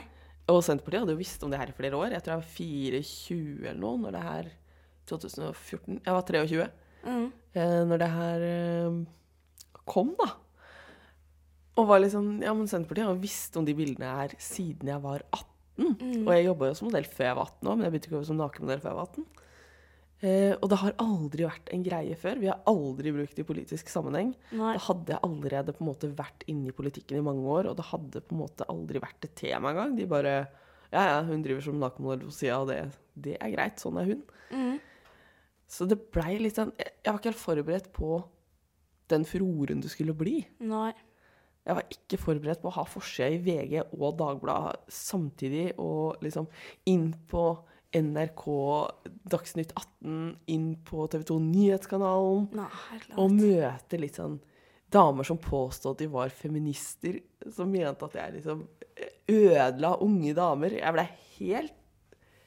[0.50, 2.16] Og Senterpartiet hadde jo visst om det her i flere år.
[2.16, 4.50] Jeg tror jeg var 24 eller noe når det her
[5.12, 6.70] 2014 Jeg var 23
[7.02, 7.32] Mm.
[7.58, 8.98] eh, når det her eh,
[9.90, 10.28] kom, da.
[11.82, 15.24] Og var liksom Ja, men Senterpartiet har visst om de bildene her siden jeg var
[15.34, 15.48] 18.
[15.82, 16.28] Mm.
[16.28, 18.14] Og jeg jobba jo som modell før jeg var 18 òg, men jeg begynte ikke
[18.14, 19.26] å jobbe som nakenmodell før jeg var 18.
[20.22, 22.38] Eh, og det har aldri vært en greie før.
[22.42, 24.36] Vi har aldri brukt det i politisk sammenheng.
[24.54, 24.76] Nei.
[24.78, 27.80] Da hadde jeg allerede på en måte vært inne i politikken i mange år, og
[27.80, 29.98] det hadde på en måte aldri vært et tema engang.
[29.98, 30.36] De bare
[30.92, 31.80] Ja, ja, hun driver som
[32.36, 32.82] sida, og det,
[33.16, 33.80] det er greit.
[33.80, 34.24] Sånn er hun.
[34.52, 34.78] Mm.
[35.72, 38.18] Så det blei litt sånn Jeg jeg var ikke helt forberedt på
[39.10, 40.42] den furoren du skulle bli.
[40.60, 40.92] Nei.
[41.66, 46.48] Jeg var ikke forberedt på å ha forsida i VG og Dagbladet samtidig, og liksom
[46.90, 47.46] inn på
[47.92, 48.46] NRK
[49.32, 52.70] Dagsnytt 18, inn på TV 2 Nyhetskanalen, Nei,
[53.20, 54.40] og møte litt sånn
[54.92, 57.20] damer som påstod at de var feminister,
[57.52, 58.64] som mente at jeg liksom
[59.32, 60.78] ødela unge damer.
[60.80, 61.08] Jeg ble
[61.40, 61.78] helt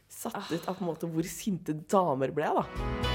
[0.09, 3.14] satt ut av på en måte hvor sinte damer ble, da.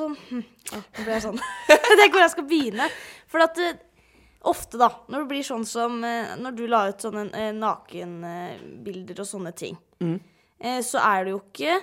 [0.00, 1.38] Altså hm, Nå ble jeg sånn.
[1.70, 2.88] Jeg vet ikke hvor jeg skal begynne.
[3.30, 3.78] For at eh,
[4.50, 9.20] ofte, da, når det blir sånn som eh, Når du la ut sånne eh, nakenbilder
[9.24, 10.16] og sånne ting, Mm.
[10.80, 11.74] så er det jo ikke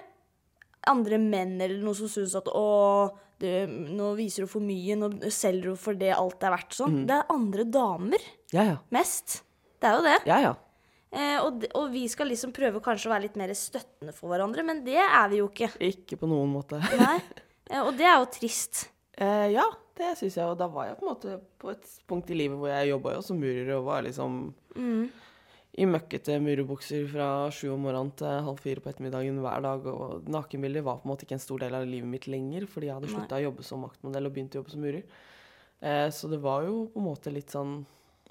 [0.89, 2.63] andre menn eller noe som syns at å,
[3.37, 3.45] du,
[3.93, 6.95] nå viser du for mye, nå selger du for det alt det er verdt sånn.
[7.09, 8.23] Det er andre damer
[8.55, 8.77] Ja, ja.
[8.95, 9.43] mest.
[9.77, 10.15] Det er jo det.
[10.29, 10.53] Ja, ja.
[11.13, 14.33] Eh, og, de- og vi skal liksom prøve kanskje å være litt mer støttende for
[14.33, 15.69] hverandre, men det er vi jo ikke.
[15.91, 16.81] Ikke på noen måte.
[16.97, 17.19] Nei.
[17.69, 18.87] Eh, og det er jo trist.
[19.17, 19.65] Eh, ja,
[19.97, 20.47] det syns jeg.
[20.47, 23.15] Og da var jeg på en måte på et punkt i livet hvor jeg jobba
[23.17, 24.43] jo som murer og var liksom
[25.77, 29.85] i møkkete murerbukser fra sju om morgenen til halv fire på ettermiddagen hver dag.
[29.91, 32.89] Og nakenbilder var på en måte ikke en stor del av livet mitt lenger, fordi
[32.89, 35.03] jeg hadde slutta å jobbe som maktmodell og begynt å jobbe som murer.
[35.85, 37.83] Eh, så det var jo på en måte litt sånn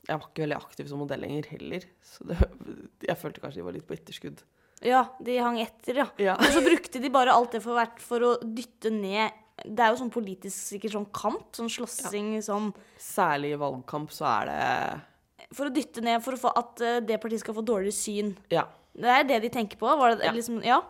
[0.06, 1.86] Jeg var ikke veldig aktiv som modell lenger heller.
[2.06, 2.38] Så det,
[3.08, 4.42] jeg følte kanskje de var litt på etterskudd.
[4.84, 6.06] Ja, de hang etter, ja.
[6.20, 6.34] Ja.
[6.36, 9.32] Og så brukte de bare alt det for hvert for å dytte ned
[9.64, 12.66] Det er jo sånn politisk sikkert sånn kamp, sånn slåssing sånn
[13.00, 16.98] Særlig i valgkamp så er det For å dytte ned for å få at eh,
[17.08, 18.34] det partiet skal få dårligere syn.
[18.52, 18.66] Ja.
[18.92, 19.88] Det er det de tenker på?
[19.88, 20.32] Var det Ja.
[20.36, 20.82] liksom Ja.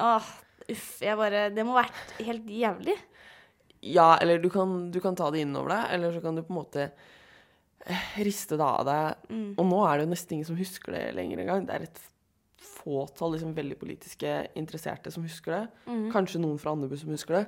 [0.00, 0.26] Åh,
[0.70, 0.90] uff.
[1.04, 2.96] Jeg bare Det må ha vært helt jævlig.
[3.82, 6.50] Ja, eller du kan, du kan ta det innover deg, eller så kan du på
[6.52, 6.90] en måte
[7.86, 9.30] eh, riste det av deg.
[9.56, 11.64] Og nå er det jo nesten ingen som husker det lenger engang.
[11.68, 12.00] Det er et
[12.60, 15.62] fåtall liksom, veldig politiske interesserte som husker det.
[16.12, 17.46] Kanskje noen fra Andebu som husker det,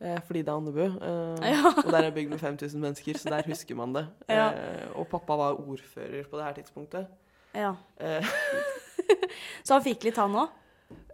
[0.00, 0.84] eh, fordi det er Andebu.
[0.84, 1.72] Eh, Ja.
[1.84, 4.06] Og der er bygd med 5000 mennesker, så der husker man det.
[4.28, 4.50] Ja.
[4.52, 7.06] Eh, og pappa var ordfører på det her tidspunktet.
[7.54, 7.74] Ja.
[8.00, 8.24] Eh,
[9.64, 10.48] Så han fikk litt, han òg?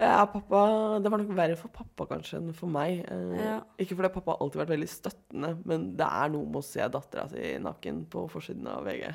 [0.01, 3.05] Ja, pappa Det var nok verre for pappa kanskje enn for meg.
[3.09, 3.61] Eh, Ja.
[3.79, 6.81] Ikke fordi pappa har alltid vært veldig støttende, men det er noe med å se
[6.89, 9.15] dattera si naken på forsiden av VG.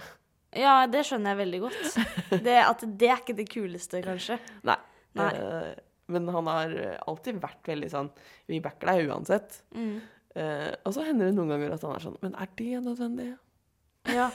[0.55, 1.97] Ja, det skjønner jeg veldig godt.
[2.45, 4.37] Det, at det er ikke det kuleste, kanskje.
[4.67, 4.77] Nei.
[5.19, 5.31] Nei.
[5.35, 5.71] Eh,
[6.11, 6.73] men han har
[7.09, 8.09] alltid vært veldig sånn
[8.51, 9.55] Vi backer deg uansett.
[9.73, 9.95] Mm.
[10.35, 13.29] Eh, og så hender det noen ganger at han er sånn Men er det nødvendig?
[14.11, 14.27] Ja.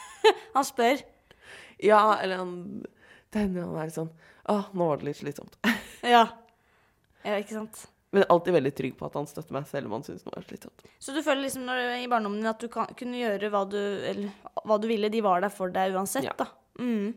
[0.56, 1.00] Han spør.
[1.82, 2.52] Ja, eller han
[3.32, 4.12] Det hender han er sånn
[4.52, 5.58] Å, nå var det litt slitsomt.
[6.06, 6.22] Ja.
[7.26, 7.80] Ja, ikke sant.
[8.16, 10.46] Men alltid veldig trygg på at han støtter meg, selv om han syns noe er
[10.48, 10.84] slitsomt.
[11.02, 13.76] Så du føler liksom når, i barndommen din at du kan, kunne gjøre hva du,
[14.08, 14.30] eller,
[14.64, 15.10] hva du ville?
[15.12, 16.32] De var der for deg uansett, Ja.
[16.40, 16.46] da.
[16.80, 17.12] Mm.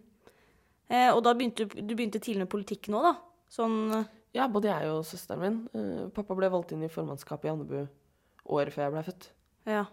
[0.90, 3.16] Eh, og da begynte du du begynte tidlig med politikk nå, da?
[3.54, 3.78] Sånn
[4.34, 5.56] Ja, både jeg og søsteren min.
[5.74, 7.88] eh, pappa ble valgt inn i formannskapet i Andebu
[8.50, 9.30] året før jeg ble født.
[9.70, 9.86] Ja.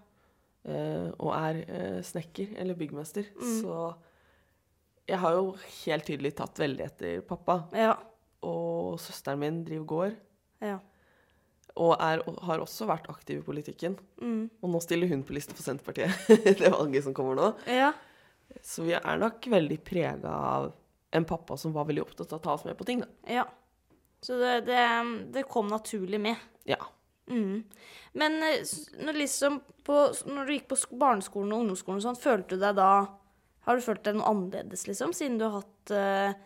[0.66, 3.28] eh, og er eh, snekker, eller byggmester.
[3.36, 3.60] Mm.
[3.62, 3.94] Så
[5.06, 7.60] jeg har jo helt tydelig tatt veldig etter pappa.
[7.76, 7.94] Ja.
[8.42, 10.16] Og søsteren min driver gård,
[10.64, 10.78] Ja.
[11.76, 13.98] Og er, har også vært aktiv i politikken.
[14.22, 14.48] Mm.
[14.62, 16.28] Og nå stiller hun på liste for Senterpartiet,
[16.60, 17.52] det valget som kommer nå.
[17.70, 17.92] ja.
[18.62, 20.70] Så vi er nok veldig prega av
[21.16, 23.08] en pappa som var veldig opptatt av å ta oss med på ting, da.
[23.28, 23.44] Ja.
[24.24, 24.84] Så det, det,
[25.34, 26.40] det kom naturlig med.
[26.64, 26.78] Ja.
[27.30, 27.64] Mm.
[28.12, 28.64] Men eh,
[29.02, 29.98] når, liksom på,
[30.30, 32.90] når du gikk på barneskolen og ungdomsskolen, og sånn, følte du deg da
[33.66, 35.14] Har du følt deg noe annerledes, liksom?
[35.16, 36.36] Siden du har hatt eh,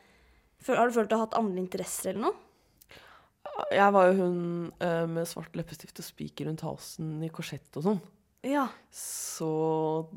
[0.71, 2.47] Har du følt har hatt andre interesser eller noe?
[3.75, 4.41] Jeg var jo hun
[4.83, 8.01] eh, med svart leppestift og spiker rundt halsen i korsett og sånn.
[8.47, 8.67] Ja.
[8.95, 9.49] Så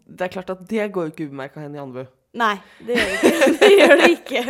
[0.07, 2.05] det er klart at det går jo ikke ubemerka hen i Andebu.
[2.39, 2.55] Nei,
[2.87, 3.49] det gjør det ikke.
[3.61, 4.43] det gjør det ikke.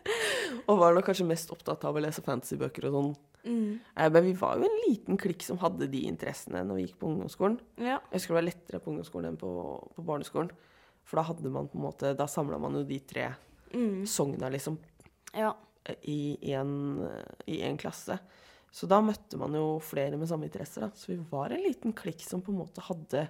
[0.70, 3.10] Og var nok kanskje mest opptatt av å lese fantasybøker og sånn.
[3.44, 3.70] Mm.
[3.96, 6.98] Eh, Men vi var jo en liten klikk som hadde de interessene når vi gikk
[7.02, 7.58] på ungdomsskolen.
[7.80, 7.98] Ja.
[8.12, 9.50] Jeg husker det var lettere på ungdomsskolen enn på,
[9.96, 10.52] på barneskolen.
[11.08, 13.30] For da hadde man på en måte, da samla man jo de tre
[13.70, 14.00] Mm.
[14.10, 14.74] sogna liksom
[15.38, 15.52] ja.
[16.08, 16.72] I én
[17.46, 18.18] en klasse.
[18.70, 20.86] Så da møtte man jo flere med samme interesser.
[20.86, 20.90] Da.
[20.94, 23.26] Så vi var en liten klikk som på en måte hadde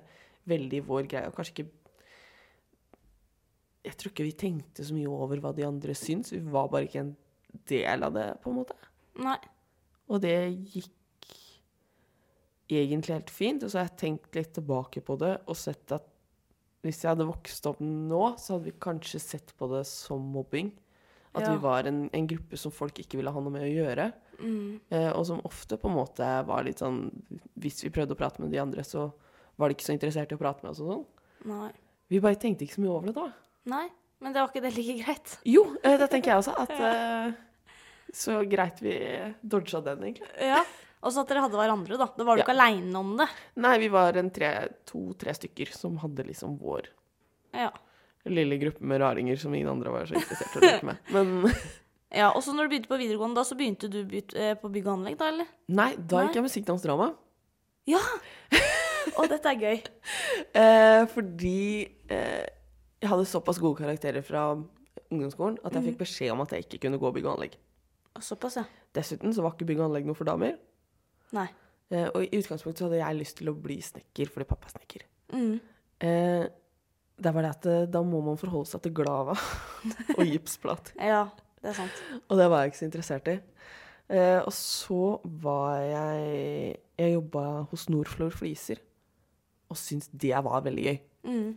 [0.50, 1.30] veldig vår greie.
[1.30, 1.76] Og kanskje ikke
[3.80, 6.34] Jeg tror ikke vi tenkte så mye over hva de andre syns.
[6.34, 7.14] Vi var bare ikke en
[7.70, 8.76] del av det, på en måte.
[9.24, 9.38] Nei.
[10.12, 10.34] Og det
[10.74, 10.92] gikk
[12.68, 13.64] egentlig helt fint.
[13.64, 16.04] Og så har jeg tenkt litt tilbake på det og sett at
[16.84, 20.70] hvis jeg hadde vokst opp nå, så hadde vi kanskje sett på det som mobbing.
[21.34, 21.52] At Ja.
[21.54, 24.12] vi var en, en gruppe som folk ikke ville ha noe med å gjøre.
[24.40, 24.80] Mm.
[24.90, 27.10] Eh, og som ofte på en måte var litt sånn
[27.60, 29.12] Hvis vi prøvde å prate med de andre, så
[29.60, 31.04] var de ikke så interessert i å prate med oss og sånn.
[31.52, 31.70] Nei.
[32.08, 33.26] Vi bare tenkte ikke så mye over det da.
[33.70, 33.86] Nei.
[34.20, 35.38] Men det var ikke det like greit.
[35.48, 36.54] Jo, eh, det tenker jeg også.
[36.64, 37.32] At eh,
[38.12, 38.96] så greit vi
[39.46, 40.32] dodga den, egentlig.
[40.40, 40.64] Ja.
[41.00, 42.08] Og så at dere hadde hverandre, da.
[42.16, 42.44] Da var du Ja.
[42.44, 43.28] ikke aleine om det.
[43.56, 44.50] Nei, vi var en tre,
[44.84, 46.88] to-tre stykker som hadde liksom vår
[47.54, 47.70] Ja.
[48.28, 51.00] Lille gruppe med raringer som ingen andre var så interessert i å leke med.
[51.14, 51.32] Men
[52.20, 52.28] ja.
[52.34, 54.88] Og så når du begynte på videregående, da så begynte du byt, eh, på bygg
[54.88, 55.48] og anlegg, da, eller?
[55.72, 57.12] nei, da gikk jeg musikk, dans, drama.
[57.88, 58.02] Ja!
[59.16, 59.80] Og dette er gøy.
[60.60, 62.46] Eh, fordi eh,
[62.98, 64.48] jeg hadde såpass gode karakterer fra
[65.10, 67.54] ungdomsskolen at jeg fikk beskjed om at jeg ikke kunne gå bygg og anlegg.
[68.18, 68.64] Såpass, ja.
[68.96, 70.56] Dessuten så var ikke bygg og anlegg noe for damer.
[71.36, 71.46] Nei.
[71.90, 74.74] Eh, og i utgangspunktet så hadde jeg lyst til å bli snekker fordi pappa er
[74.74, 75.06] snekker.
[75.34, 75.54] Mm.
[76.08, 76.44] Eh,
[77.20, 79.36] det var det at eh, da må man forholde seg til glava
[80.18, 80.92] og gipsplatt.
[80.96, 81.26] Ja,
[81.60, 82.04] det er sant.
[82.28, 83.38] Og det var jeg ikke så interessert i.
[84.10, 88.80] Eh, og så var jeg Jeg jobba hos Nordflor Fliser
[89.70, 90.96] og syntes det var veldig gøy.
[91.30, 91.50] Mm.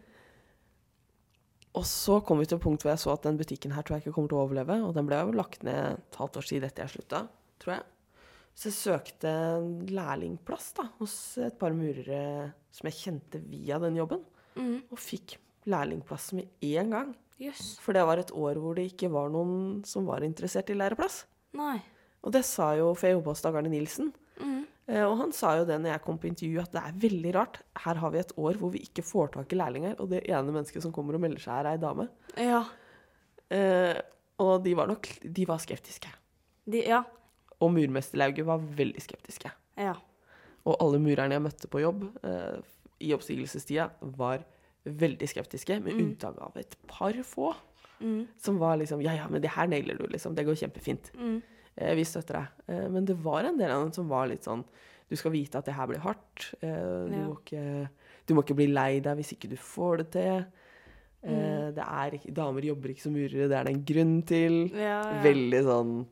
[1.73, 3.97] Og så kom vi til et punkt hvor jeg så at den butikken her tror
[3.97, 4.77] jeg ikke kommer til å overleve.
[4.85, 7.23] Og den ble jo lagt ned et halvt år siden etter jeg slutta,
[7.63, 7.87] tror jeg.
[8.53, 13.97] Så jeg søkte en lærlingplass da, hos et par murere som jeg kjente via den
[13.97, 14.21] jobben.
[14.53, 14.75] Mm.
[14.93, 17.13] Og fikk lærlingplass med en gang.
[17.41, 17.77] Yes.
[17.81, 21.23] For det var et år hvor det ikke var noen som var interessert i læreplass.
[21.57, 21.79] Nei.
[22.23, 24.13] Og det sa jo, for jeg jobba hos Dag Arne Nilsen.
[24.39, 24.61] Mm.
[24.87, 27.33] Eh, Og han sa jo det når jeg kom på intervju, at det er veldig
[27.35, 27.59] rart.
[27.83, 30.55] Her har vi et år hvor vi ikke får tak i lærlinger, og det ene
[30.55, 32.07] mennesket som kommer og melder seg, er ei dame.
[32.39, 32.63] Ja.
[33.53, 33.99] Eh,
[34.43, 36.09] og de var nok de var skeptiske.
[36.65, 37.03] De, ja.
[37.59, 39.51] Og murmesterlauget var veldig skeptiske.
[39.79, 39.97] Ja.
[40.63, 42.59] Og alle murerne jeg møtte på jobb eh,
[43.03, 44.45] i oppsigelsestida, var
[44.85, 47.53] veldig skeptiske, med unntak av et par få.
[48.01, 48.27] Mm.
[48.37, 50.35] Som var liksom Ja, ja, men det her nailer du, liksom.
[50.35, 51.11] Det går kjempefint.
[51.15, 51.41] Mm.
[51.77, 52.47] Eh, vi støtter deg.
[52.67, 54.63] Eh, men det var en del av dem som var litt sånn
[55.09, 56.53] Du skal vite at det her blir hardt.
[56.61, 56.67] Eh,
[57.07, 57.23] du, Ja.
[57.27, 57.89] må ikke,
[58.25, 60.45] du må ikke bli lei deg hvis ikke du får det til.
[61.23, 61.75] Eh, Mm.
[61.75, 64.69] det er damer jobber ikke som murere, det er det en grunn til.
[64.73, 65.21] Ja, ja.
[65.23, 66.07] Veldig sånn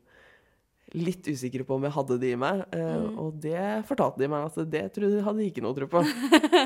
[0.97, 2.65] Litt usikre på om jeg hadde det i meg.
[2.75, 3.13] Eh, Mm.
[3.23, 6.01] Og det fortalte de meg at det trodde, hadde de ikke noe tro på.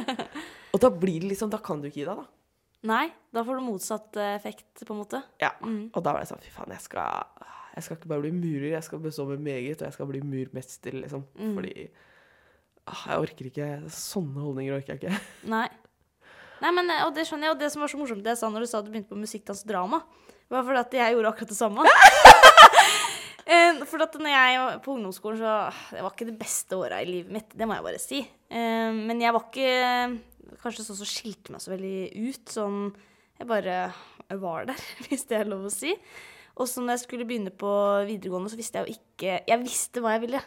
[0.74, 2.26] og da blir det liksom Da kan du ikke gi deg, da.
[2.86, 5.22] Nei, da får du motsatt eh, effekt, på en måte.
[5.42, 5.52] Ja.
[5.62, 5.88] Mm.
[5.94, 7.30] Og da var jeg sånn Fy faen, jeg skal,
[7.78, 10.22] jeg skal ikke bare bli murer, jeg skal bestå med meget, og jeg skal bli
[10.26, 11.24] murmester, liksom.
[11.38, 11.56] Mm.
[11.58, 11.74] Fordi
[12.86, 15.24] ah, jeg orker ikke Sånne holdninger orker jeg ikke.
[15.56, 15.66] Nei.
[16.62, 18.42] Nei, men, eh, og det skjønner jeg, og det som var så morsomt det jeg
[18.42, 20.02] sa når du sa at du begynte på musikkdans og drama,
[20.54, 21.90] var fordi at jeg gjorde akkurat det samme.
[23.90, 25.56] For at når jeg var på ungdomsskolen, så
[25.96, 28.20] Det var ikke det beste året i livet mitt, det må jeg bare si.
[28.50, 30.20] Eh, Men jeg var ikke
[30.62, 31.98] kanskje sånn som skilte meg så veldig
[32.30, 32.46] ut.
[32.50, 32.80] Sånn
[33.40, 33.94] Jeg bare
[34.40, 35.94] var der, hvis det er lov å si.
[36.56, 37.72] Og så når jeg skulle begynne på
[38.08, 40.42] videregående, så visste jeg jo ikke Jeg visste hva jeg ville.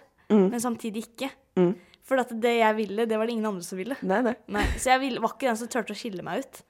[0.51, 1.31] men samtidig ikke.
[1.57, 1.75] Mm.
[2.09, 3.97] For at det jeg ville, det var det ingen andre som ville.
[4.03, 4.35] Nei, nei.
[4.49, 6.63] Nei, så jeg ville, var ikke den som turte å skille meg ut.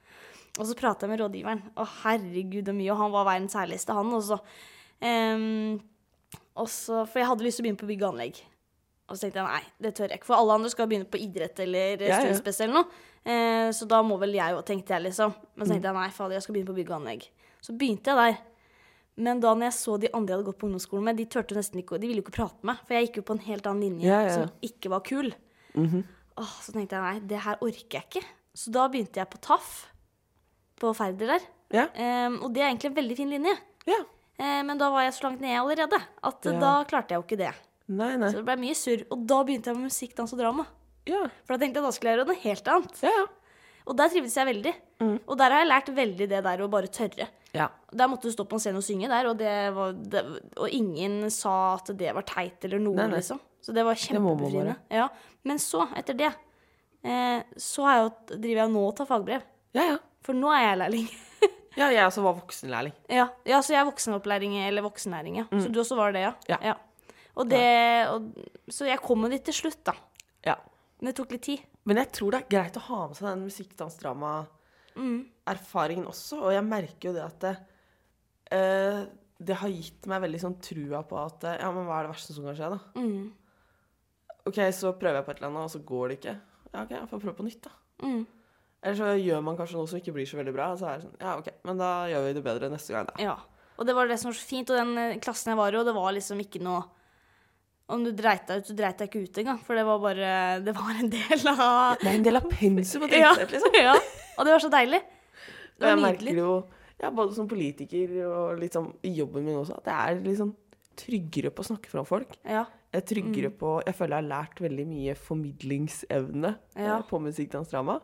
[0.59, 1.61] Og så prata jeg med rådgiveren.
[1.79, 2.91] Å, herregud, så mye.
[2.91, 4.11] Og han var verdens herligste, han.
[4.17, 4.39] Og så,
[6.33, 8.41] ehm, og så For jeg hadde lyst til å begynne på bygg og anlegg.
[9.09, 10.25] Og så tenkte jeg nei, det tør jeg ikke.
[10.29, 12.85] For alle andre skal begynne på idrett eller Ja, studiespes eller noe.
[13.25, 15.33] Eh, så da må vel jeg òg, tenkte jeg liksom.
[15.55, 15.73] Men så Mm.
[15.81, 17.23] tenkte jeg nei, fader, jeg skal begynne på bygg og anlegg.
[17.61, 18.37] Så begynte jeg der.
[19.17, 21.55] Men da når jeg så de andre jeg hadde gått på ungdomsskolen med, de turte
[21.55, 22.77] nesten ikke, de ville jo ikke prate med.
[22.85, 24.29] For jeg gikk jo på en helt annen linje Ja, ja.
[24.29, 25.33] som ikke var kul.
[25.75, 26.03] Mhm.
[26.37, 28.23] Åh, så tenkte jeg nei, det her orker jeg ikke.
[28.55, 29.87] Så da begynte jeg på TAF,
[30.79, 31.39] på Færder der.
[31.71, 31.87] Ja.
[31.95, 33.57] Ehm, og det er egentlig en veldig fin linje.
[33.87, 34.03] ja.
[34.39, 36.59] Eh, men da var jeg så langt nede allerede at eh, Ja.
[36.63, 37.53] da klarte jeg jo ikke det.
[37.89, 38.29] Nei, nei.
[38.31, 39.03] Så det ble mye surr.
[39.11, 40.65] Og da begynte jeg med musikk, dans og drama.
[41.09, 41.25] Ja.
[41.43, 43.03] For da tenkte jeg da skulle jeg gjøre noe helt annet.
[43.03, 43.25] Ja.
[43.89, 44.73] Og der trivdes jeg veldig.
[45.01, 45.15] Mm.
[45.25, 47.27] Og der har jeg lært veldig det der å bare tørre.
[47.57, 47.69] Ja.
[47.91, 50.21] Der måtte du stå på en scene og synge der, og, det var, det,
[50.61, 53.39] og ingen sa at det var teit eller noe, Nei, liksom.
[53.65, 54.75] Så det var kjempebefriende.
[54.93, 55.07] Ja.
[55.49, 56.29] Men så, etter det,
[57.03, 59.47] eh, så har jeg jo, driver jeg nå og tar fagbrev.
[59.73, 59.97] Ja, ja.
[60.21, 61.09] For nå er jeg lærling.
[61.79, 62.95] Ja, jeg også var voksenlærling.
[63.07, 65.47] ja, ja, så jeg er voksenopplæring, eller voksenlæring, ja.
[65.55, 66.33] Så du også var det, ja?
[66.51, 66.59] Ja.
[66.73, 66.75] Ja.
[67.39, 67.63] Og det,
[68.11, 68.33] og,
[68.67, 69.95] så jeg kom jo dit til slutt, da.
[70.45, 70.57] Ja.
[70.99, 71.63] Men det tok litt tid.
[71.87, 76.41] Men jeg tror det er greit å ha med seg den musikk, dans, drama-erfaringen også.
[76.43, 77.53] Og jeg merker jo det at det,
[78.51, 79.05] uh,
[79.39, 82.11] det har gitt meg veldig sånn trua på at eh, Ja, men hva er det
[82.11, 82.79] verste som kan skje, da?
[82.99, 83.29] Mm.
[84.49, 86.35] OK, så prøver jeg på et eller annet, og så går det ikke.
[86.73, 87.71] Ja, OK, jeg får prøve på nytt, da.
[88.03, 88.25] Mm.
[88.83, 90.99] Eller så gjør man kanskje noe som ikke blir så veldig bra, og så er
[91.01, 93.15] det sånn Ja, OK, men da gjør vi det bedre neste gang, da.
[93.19, 93.33] Ja.
[93.79, 94.69] Og det var det som var så fint.
[94.71, 96.85] Og den eh, klassen jeg var i, og det var liksom ikke noe
[97.89, 99.59] Om du dreit deg ut, så dreit deg ikke ut engang.
[99.65, 100.31] For det var bare
[100.63, 103.77] Det var en del av Det er en del av pensum å drite seg liksom.
[103.81, 103.95] ja.
[104.37, 104.99] Og det var så deilig.
[105.79, 106.35] Det var jeg merker nydelig.
[106.35, 106.57] det jo
[106.99, 110.49] ja, både som politiker og sånn i jobben min også, at jeg er sånn
[110.99, 112.33] tryggere på å snakke foran folk.
[112.43, 112.65] Ja.
[112.91, 116.97] Jeg er tryggere på Jeg føler jeg har lært veldig mye formidlingsevne eh, Ja.
[117.07, 117.99] på musikk, dans, drama.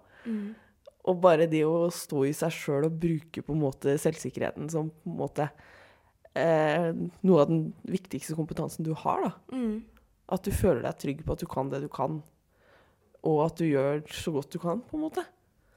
[1.06, 4.88] Og bare det å stå i seg sjøl og bruke på en måte selvsikkerheten som
[4.90, 5.50] på en måte
[6.36, 6.88] eh,
[7.22, 9.32] noe av den viktigste kompetansen du har, da.
[9.56, 9.84] Mm.
[10.34, 12.24] At du føler deg trygg på at du kan det du kan,
[13.26, 15.26] og at du gjør så godt du kan, på en måte.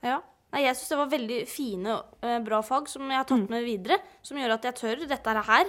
[0.06, 0.20] ja.
[0.48, 3.50] Nei, jeg syns det var veldig fine, eh, bra fag som jeg har tatt Mm.
[3.52, 3.98] med videre.
[4.24, 5.66] Som gjør at jeg tør dette her.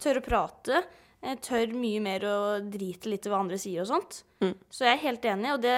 [0.00, 0.78] Tør å prate.
[1.20, 4.22] Jeg tør mye mer å drite litt i hva andre sier og sånt.
[4.40, 4.54] Mm.
[4.72, 5.74] Så jeg er helt enig, og det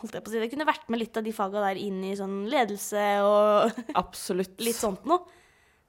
[0.00, 1.98] holdt jeg på å si, det kunne vært med litt av de faga der inn
[2.08, 4.56] i sånn ledelse og Absolutt.
[4.64, 5.26] litt sånt noe.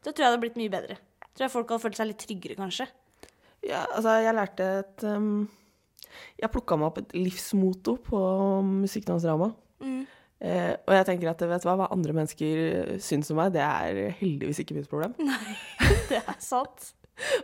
[0.03, 0.99] Da tror jeg det hadde blitt mye bedre.
[1.31, 2.89] Tror jeg folk hadde følt seg litt tryggere, kanskje.
[3.63, 5.31] Ja, altså, jeg lærte et um,
[6.39, 8.21] Jeg plukka meg opp et livsmotto på
[8.83, 9.49] musikkdansdrama.
[9.83, 10.03] Mm.
[10.39, 13.63] Eh, og jeg tenker at vet du hva, hva andre mennesker syns om meg, det
[13.63, 15.15] er heldigvis ikke mitt problem.
[15.19, 15.55] Nei,
[16.11, 16.93] Det er sant.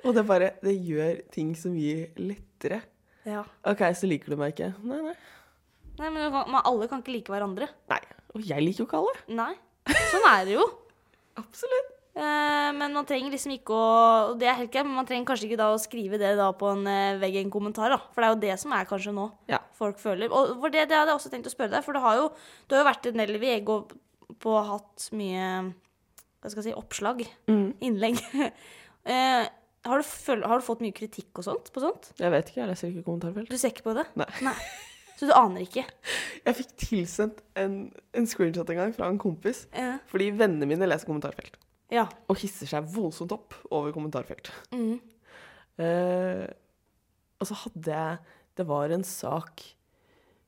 [0.05, 2.81] Og det bare Det gjør ting så mye lettere.
[3.25, 3.43] Ja.
[3.65, 4.71] OK, så liker du meg ikke.
[4.85, 5.15] Nei, nei.
[5.97, 7.67] Nei, men man- alle kan ikke like hverandre.
[7.89, 8.01] Nei.
[8.35, 9.13] Og jeg liker jo ikke alle.
[9.35, 9.53] Nei.
[10.11, 10.65] Sånn er det jo.
[11.41, 11.91] Absolutt.
[12.15, 13.88] Eh, men man trenger liksom ikke å
[14.31, 16.45] og Det er helt greit, men man trenger kanskje ikke da å skrive det da
[16.55, 17.97] på en eh, vegg i en kommentar, da.
[18.13, 19.59] For det er jo det som er kanskje nå Ja.
[19.75, 20.31] folk føler.
[20.31, 22.29] Og for det, det hadde jeg også tenkt å spørre deg, for det har jo,
[22.69, 23.91] du har jo vært en del VG og
[24.39, 25.73] på hatt mye
[26.39, 27.73] hva skal jeg si, oppslag, Mm.
[27.81, 28.19] innlegg.
[29.11, 29.47] eh,
[29.86, 32.12] har, du har du fått mye kritikk og sånt på sånt?
[32.19, 33.50] Jeg vet ikke, jeg leser ikke kommentarfelt.
[33.52, 34.06] Du ser ikke på det?
[34.17, 34.56] Nei.
[35.15, 35.86] Så du aner ikke?
[36.45, 37.76] Jeg fikk tilsendt en,
[38.17, 39.62] en screenshot en gang fra en kompis.
[39.71, 39.93] Ja.
[40.12, 41.56] Fordi vennene mine leser kommentarfelt.
[41.93, 42.04] ja.
[42.28, 44.52] Og hisser seg voldsomt opp over kommentarfelt.
[44.76, 44.98] Mm.
[45.80, 46.43] Eh,
[47.39, 48.19] og så hadde jeg
[48.56, 49.63] Det var en sak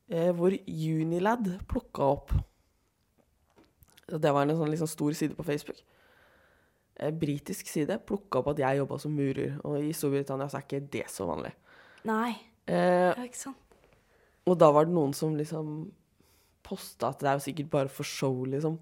[0.07, 2.31] eh, hvor Unilad plukka opp
[4.07, 5.81] Det var en sånn liksom stor side på Facebook.
[6.97, 9.57] Eh, britisk side plukka opp at jeg jobba som murer.
[9.67, 11.53] Og i Storbritannia så er ikke det så vanlig.
[12.09, 12.33] Nei.
[12.65, 13.63] Eh, er ikke sant?
[14.47, 15.89] og da var det noen som liksom
[16.63, 18.77] posta at det er jo sikkert bare for show, liksom.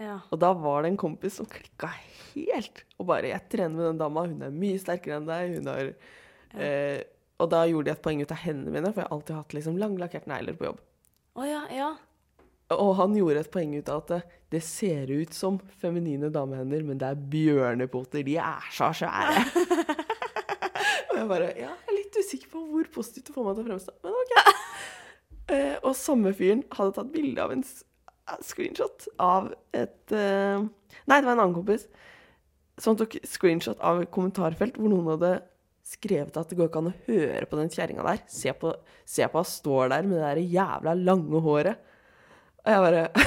[0.00, 0.18] Ja.
[0.32, 1.90] Og da var det en kompis som klikka
[2.34, 2.84] helt.
[2.98, 5.56] Og bare 'Jeg trener med den dama, hun er mye sterkere enn deg'.
[5.56, 5.94] Hun har
[6.54, 7.02] eh,
[7.40, 9.54] Og da gjorde de et poeng ut av hendene mine, for jeg har alltid hatt
[9.54, 10.80] liksom langlakkerte negler på jobb.
[11.36, 11.96] Oh, ja, ja.
[12.70, 16.98] Og han gjorde et poeng ut av at det, ser ut som feminine damehender, men
[17.00, 18.22] det er bjørnepoter.
[18.26, 19.42] De er så svære.
[21.10, 23.64] og jeg bare Ja, jeg er litt usikker på hvor positivt det får meg til
[23.64, 24.36] å fremstå, men OK.
[25.50, 27.64] Eh, og samme fyren hadde tatt bilde av en
[28.46, 31.88] screenshot av et eh, Nei, det var en annen kompis
[32.78, 35.32] som tok screenshot av et kommentarfelt hvor noen hadde
[35.90, 38.22] skrevet at det går ikke an å høre på den kjerringa der.
[38.30, 38.72] Se på,
[39.08, 41.89] se på står der med det der jævla lange håret.
[42.64, 43.04] Og jeg bare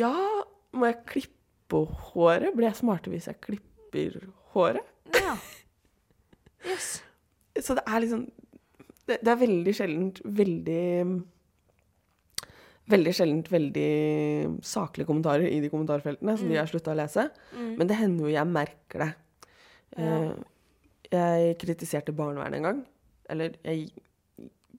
[0.00, 0.14] Ja,
[0.76, 2.52] må jeg klippe håret?
[2.56, 4.18] Blir jeg smartere hvis jeg klipper
[4.54, 4.84] håret?
[5.16, 5.36] Ja.
[6.66, 6.98] Yes.
[7.62, 8.26] Så det er liksom
[9.06, 10.82] det, det er veldig sjeldent veldig
[12.86, 13.90] Veldig sjeldent veldig
[14.62, 17.24] saklige kommentarer i de kommentarfeltene som de har slutta å lese.
[17.80, 19.08] Men det hender jo jeg merker det.
[19.98, 20.18] Ja.
[21.10, 22.84] jeg kritiserte barnevernet en gang.
[23.32, 23.88] Eller jeg,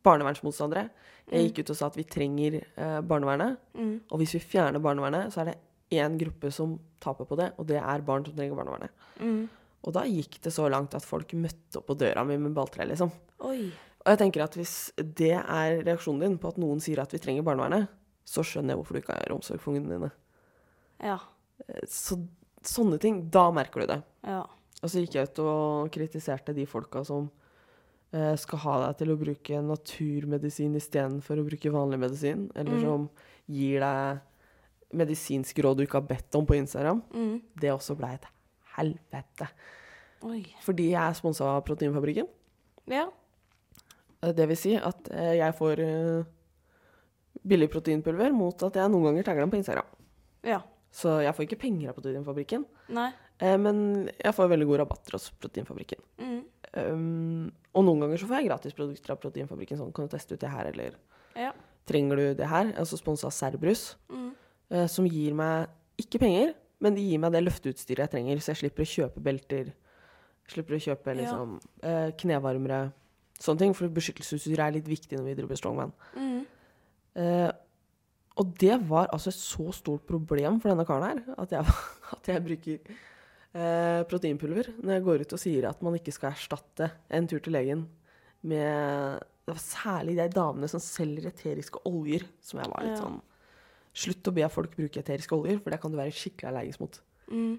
[0.03, 0.89] barnevernsmotstandere.
[1.31, 3.57] Jeg gikk ut og sa at vi trenger eh, barnevernet.
[4.11, 5.57] Og hvis vi fjerner barnevernet, så er det
[5.97, 8.91] én gruppe som taper på det, og det er barn som trenger barnevernet.
[9.87, 12.85] Og da gikk det så langt at folk møtte opp på døra mi med balltre,
[12.89, 13.11] liksom.
[13.47, 13.69] Oi.
[14.03, 17.19] Og jeg tenker at hvis det er reaksjonen din på at noen sier at vi
[17.23, 17.87] trenger barnevernet,
[18.27, 20.11] så skjønner jeg hvorfor du ikke har omsorg for ungene dine.
[21.03, 21.17] Ja.
[21.67, 22.19] Eh, Så
[22.67, 24.01] sånne ting, da merker du det.
[24.27, 24.41] Ja.
[24.83, 27.29] Og så gikk jeg ut og kritiserte de folka som
[28.39, 33.09] skal ha deg til å bruke naturmedisin istedenfor å bruke vanlig medisin, eller som
[33.51, 34.21] gir deg
[34.95, 37.01] medisinsk råd du ikke har bedt om på Instagram.
[37.11, 37.41] Mm.
[37.59, 38.27] Det også ble et
[38.77, 39.49] helvete.
[40.23, 40.39] Oi.
[40.63, 42.29] Fordi jeg er sponsa av Proteinfabrikken.
[42.87, 43.09] Ja.
[44.23, 46.23] Eh, Det vil si at eh, jeg får eh,
[47.47, 49.91] billig proteinpulver mot at jeg noen ganger tagger dem på Instagram.
[50.47, 50.61] Ja.
[50.95, 52.63] Så jeg får ikke penger av Proteinfabrikken,
[52.95, 53.09] Nei.
[53.43, 55.99] eh, men jeg får veldig god rabatter hos Proteinfabrikken.
[56.23, 56.39] Mm.
[56.75, 59.77] Um, og noen ganger så får jeg gratisprodukter av Proteinfabrikken.
[59.79, 60.91] Sånn, kan du teste ut det her, eller
[61.35, 61.51] Ja.
[61.87, 62.73] trenger du det her?
[62.73, 64.31] Altså sponsa Serbrus, Mm.
[64.71, 68.53] uh, som gir meg ikke penger, men de gir meg det løfteutstyret jeg trenger, så
[68.53, 69.73] jeg slipper å kjøpe belter.
[70.47, 71.13] Slipper å kjøpe Ja.
[71.23, 72.93] liksom, eh, knevarmere,
[73.39, 73.73] sånne ting.
[73.73, 75.91] For beskyttelsesutstyr er litt viktig når vi driver strongman.
[76.15, 76.45] Mm.
[77.15, 77.51] Uh,
[78.37, 81.65] og det var altså et så stort problem for denne karen her, at jeg,
[82.13, 82.79] at jeg bruker
[83.57, 87.41] eh, proteinpulver når jeg går ut og sier at man ikke skal erstatte en tur
[87.43, 87.87] til legen
[88.47, 93.21] med Det var særlig de damene som selger eteriske oljer, som jeg var litt sånn
[93.97, 96.97] Slutt å be folk bruke eteriske oljer, for det kan du være skikkelig allergisk mot.
[97.33, 97.55] Mm.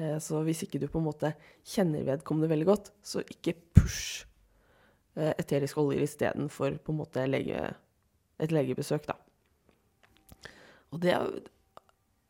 [0.00, 1.34] Eh, så hvis ikke du på en måte
[1.68, 4.22] kjenner vedkommende veldig godt, så ikke push
[5.18, 7.66] eh, eteriske oljer istedenfor på en måte lege,
[8.40, 9.18] et legebesøk, da.
[10.92, 11.18] Og det,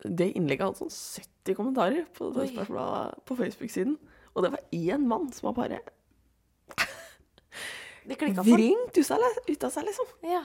[0.03, 0.97] det innlegget hadde sånn
[1.43, 3.97] 70 kommentarer på det spørsmålet på Facebook-siden.
[4.33, 5.79] Og det var én mann som var bare
[8.07, 10.13] Det klikka for Vringt ut av seg, liksom.
[10.27, 10.43] Ja.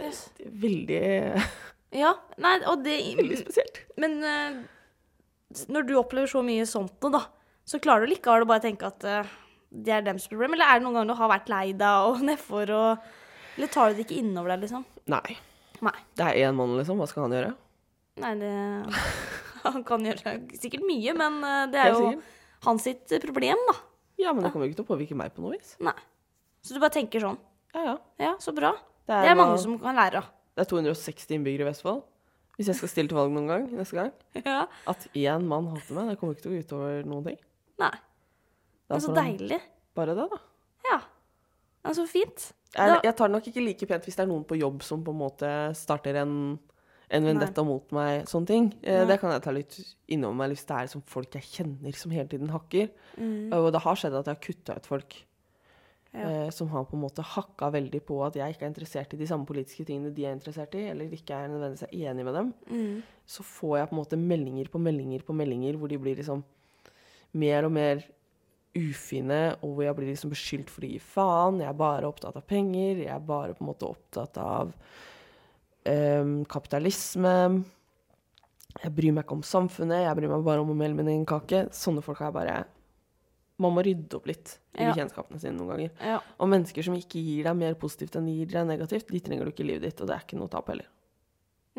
[0.00, 0.28] Yes.
[0.42, 1.02] Er Veldig,
[2.02, 2.12] ja.
[2.42, 3.82] Nei, og det veldig spesielt.
[4.00, 4.62] Men eh,
[5.70, 7.22] når du opplever så mye sånt nå, da,
[7.66, 9.34] så klarer du likevel å bare tenke at eh,
[9.70, 10.56] det er dems problem?
[10.56, 13.12] Eller er det noen ganger du har vært lei deg og nedfor og
[13.56, 14.82] Eller tar du det ikke innover deg, liksom?
[15.12, 15.38] Nei.
[15.84, 15.98] Nei.
[16.18, 16.98] Det er én mann, liksom.
[16.98, 17.54] Hva skal han gjøre?
[18.24, 18.54] Nei, det
[19.74, 22.10] Han kan gjøre sikkert mye, men eh, det er jo
[22.66, 23.76] hans sitt problem, da.
[24.18, 25.74] Ja, men det kommer jo ikke til å påvirke meg på noe vis.
[25.84, 25.94] Nei.
[26.64, 27.36] Så du bare tenker sånn.
[27.76, 27.96] Ja, ja.
[28.22, 28.72] Ja, så bra.
[29.06, 30.30] Det Det er mange som kan lære av.
[30.56, 32.02] Det er 260 innbyggere i Vestfold.
[32.56, 34.12] Hvis jeg skal stille til valg noen gang neste gang,
[34.46, 34.62] Ja.
[34.88, 37.36] at én mann hater meg, det kommer ikke til å gå utover noen ting.
[37.82, 37.92] Nei.
[38.86, 39.60] Det Men så deilig.
[39.98, 40.38] Bare det, da.
[40.88, 40.98] Ja.
[41.84, 42.46] Det er Så fint.
[42.76, 45.04] Jeg, jeg tar det nok ikke like pent hvis det er noen på jobb som
[45.04, 46.32] på en måte starter en,
[47.10, 48.64] en vendetta mot meg, sånne ting.
[48.82, 49.76] Eh, det kan jeg ta litt
[50.10, 52.88] innover meg hvis det er liksom folk jeg kjenner som hele tiden hakker.
[53.18, 53.52] Mm.
[53.54, 55.16] Og det har skjedd at jeg har kutta ut folk
[56.16, 56.46] Ja.
[56.46, 59.18] eh, som har på en måte hakka veldig på at jeg ikke er interessert i
[59.20, 62.52] de samme politiske tingene de er interessert i, eller ikke er nødvendigvis enig med dem.
[62.70, 63.02] Mm.
[63.26, 66.42] så får jeg på en måte meldinger på meldinger på meldinger hvor de blir liksom
[67.34, 68.02] mer og mer
[68.76, 71.60] ufine, og hvor jeg blir liksom beskyldt for å gi faen.
[71.60, 72.98] Jeg er bare opptatt av penger.
[73.04, 74.72] Jeg er bare på en måte opptatt av
[75.88, 77.32] em, kapitalisme.
[78.82, 80.02] Jeg bryr meg ikke om samfunnet.
[80.04, 81.66] Jeg bryr meg bare om å melde min egen kake.
[81.72, 82.56] Sånne folk er bare
[83.58, 84.90] Man må rydde opp litt i Ja.
[84.92, 85.90] bekjentskapene sine noen ganger.
[86.04, 86.18] Ja.
[86.38, 89.46] Og mennesker som ikke gir deg mer positivt enn de gir deg negativt, de trenger
[89.46, 90.84] du ikke i livet ditt, og det er ikke noe tap heller.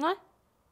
[0.02, 0.16] Nei.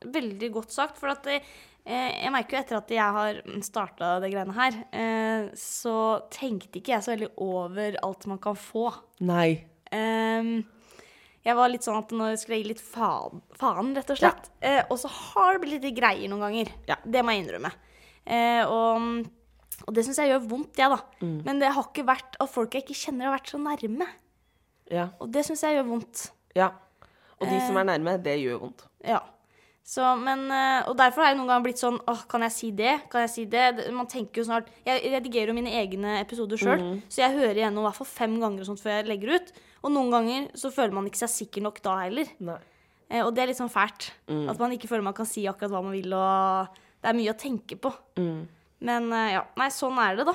[0.01, 0.97] Veldig godt sagt.
[0.97, 1.43] For at eh,
[1.85, 6.95] jeg merker jo etter at jeg har starta det greiene her, eh, så tenkte ikke
[6.97, 8.89] jeg så veldig over alt man kan få.
[9.21, 9.63] Nei.
[9.93, 10.65] Ehm,
[11.45, 14.49] jeg var litt sånn at nå skulle jeg gi litt faen, faen rett og slett.
[14.65, 16.71] Eh, og så har det blitt litt greier noen ganger.
[16.89, 16.95] Ja.
[17.05, 17.71] Det må jeg innrømme.
[18.25, 19.27] Eh, og,
[19.85, 20.97] og det syns jeg gjør vondt, jeg, da.
[21.21, 21.37] Mm.
[21.45, 24.07] Men det har ikke vært at folk jeg ikke kjenner, har vært så nærme.
[24.91, 25.07] Ja.
[25.21, 26.27] Og det syns jeg gjør vondt.
[26.57, 26.71] Ja.
[27.39, 27.67] Og de Eh.
[27.67, 28.85] som er nærme, det gjør vondt.
[29.05, 29.21] Ja.
[29.85, 32.71] Så, men, eh, og derfor har jeg noen ganger blitt sånn åh, Kan jeg si
[32.73, 33.03] det?
[33.11, 33.91] Kan jeg si det?
[33.93, 37.01] Man tenker jo snart Jeg redigerer jo mine egne episoder sjøl, Mhm.
[37.07, 39.51] så jeg hører igjennom hvert fall fem ganger og sånt før jeg legger ut.
[39.85, 42.31] Og noen ganger så føler man ikke seg sikker nok da heller.
[43.05, 44.09] Eh, og det er litt sånn fælt.
[44.31, 44.47] Mm.
[44.49, 47.33] At man ikke føler man kan si akkurat hva man vil, og det er mye
[47.35, 47.91] å tenke på.
[48.17, 48.39] Mm.
[48.89, 50.33] Men eh, ja, nei, sånn er det, da.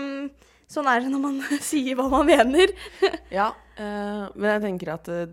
[0.00, 0.08] Um,
[0.72, 1.36] sånn er det når man
[1.70, 2.72] sier hva man mener.
[3.36, 5.26] Ja, uh, men jeg tenker at uh,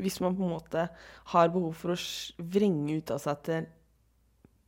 [0.00, 0.86] hvis man på en måte
[1.32, 1.98] har behov for å
[2.38, 3.68] vrenge ut av seg til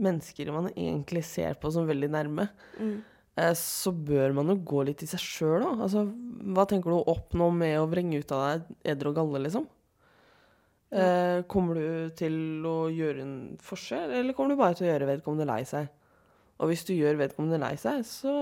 [0.03, 3.01] mennesker man egentlig ser på som veldig nærme, Mm.
[3.37, 5.73] Eh, så bør man jo gå litt i seg sjøl, da.
[5.87, 6.05] Altså,
[6.55, 9.69] hva tenker du å oppnå med å vrenge ut av deg eder og galle, liksom?
[10.93, 11.41] Ja.
[11.49, 12.35] kommer du til
[12.69, 15.87] å gjøre en forskjell, eller kommer du bare til å gjøre vedkommende lei seg?
[16.61, 18.35] Og hvis du gjør vedkommende lei seg, så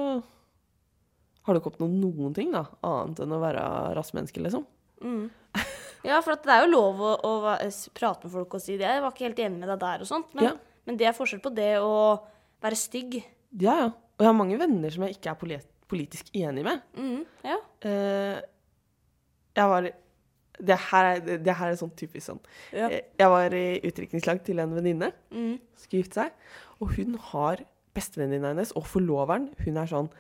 [1.47, 3.63] har du ikke oppnådd noen ting, da, annet enn å være
[3.99, 4.67] rassmenneske, liksom.
[5.05, 5.29] Mm.
[6.01, 7.33] Ja, for det er jo lov å, å
[7.93, 8.87] prate med folk og si det.
[8.89, 10.53] Jeg var ikke helt enig med deg der og sånt, men, Ja.
[10.89, 11.91] men det er forskjell på det å
[12.65, 13.19] være stygg.
[13.61, 13.91] Ja, ja.
[14.21, 16.83] Og jeg har mange venner som jeg ikke er politisk enig med.
[16.95, 17.57] Mm, ja.
[17.89, 18.41] Eh,
[19.57, 19.89] jeg var
[20.61, 22.41] det her, er, det her er sånn typisk sånn.
[22.77, 22.91] Ja.
[22.93, 25.09] Eh, Jeg var i utdrikningslag til en venninne.
[25.33, 25.55] Mm.
[25.81, 26.35] Skulle gifte seg.
[26.85, 27.63] Og hun har
[27.97, 29.49] bestevenninna hennes og forloveren.
[29.65, 30.11] Hun er sånn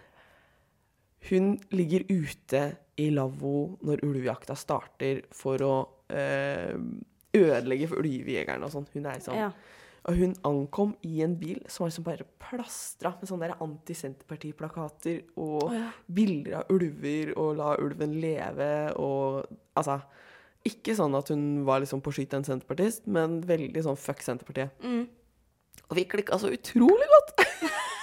[1.28, 2.62] Hun ligger ute
[2.96, 5.74] i lavvo når ulvejakta starter for å
[6.08, 6.72] øh,
[7.36, 8.88] ødelegge for ulvejegerne og sånn.
[8.94, 9.36] Hun er sånn.
[9.36, 9.50] ja.
[10.08, 15.66] Og hun ankom i en bil som var liksom bare plastra med sånne anti-Senterparti-plakater og
[15.66, 15.90] oh, ja.
[16.08, 19.44] bilder av ulver og la ulven leve og
[19.78, 20.00] Altså
[20.66, 24.74] Ikke sånn at hun var liksom på skyt en senterpartist, men veldig sånn fuck Senterpartiet.
[24.84, 25.06] Mm.
[25.88, 27.44] Og vi klikka så utrolig godt!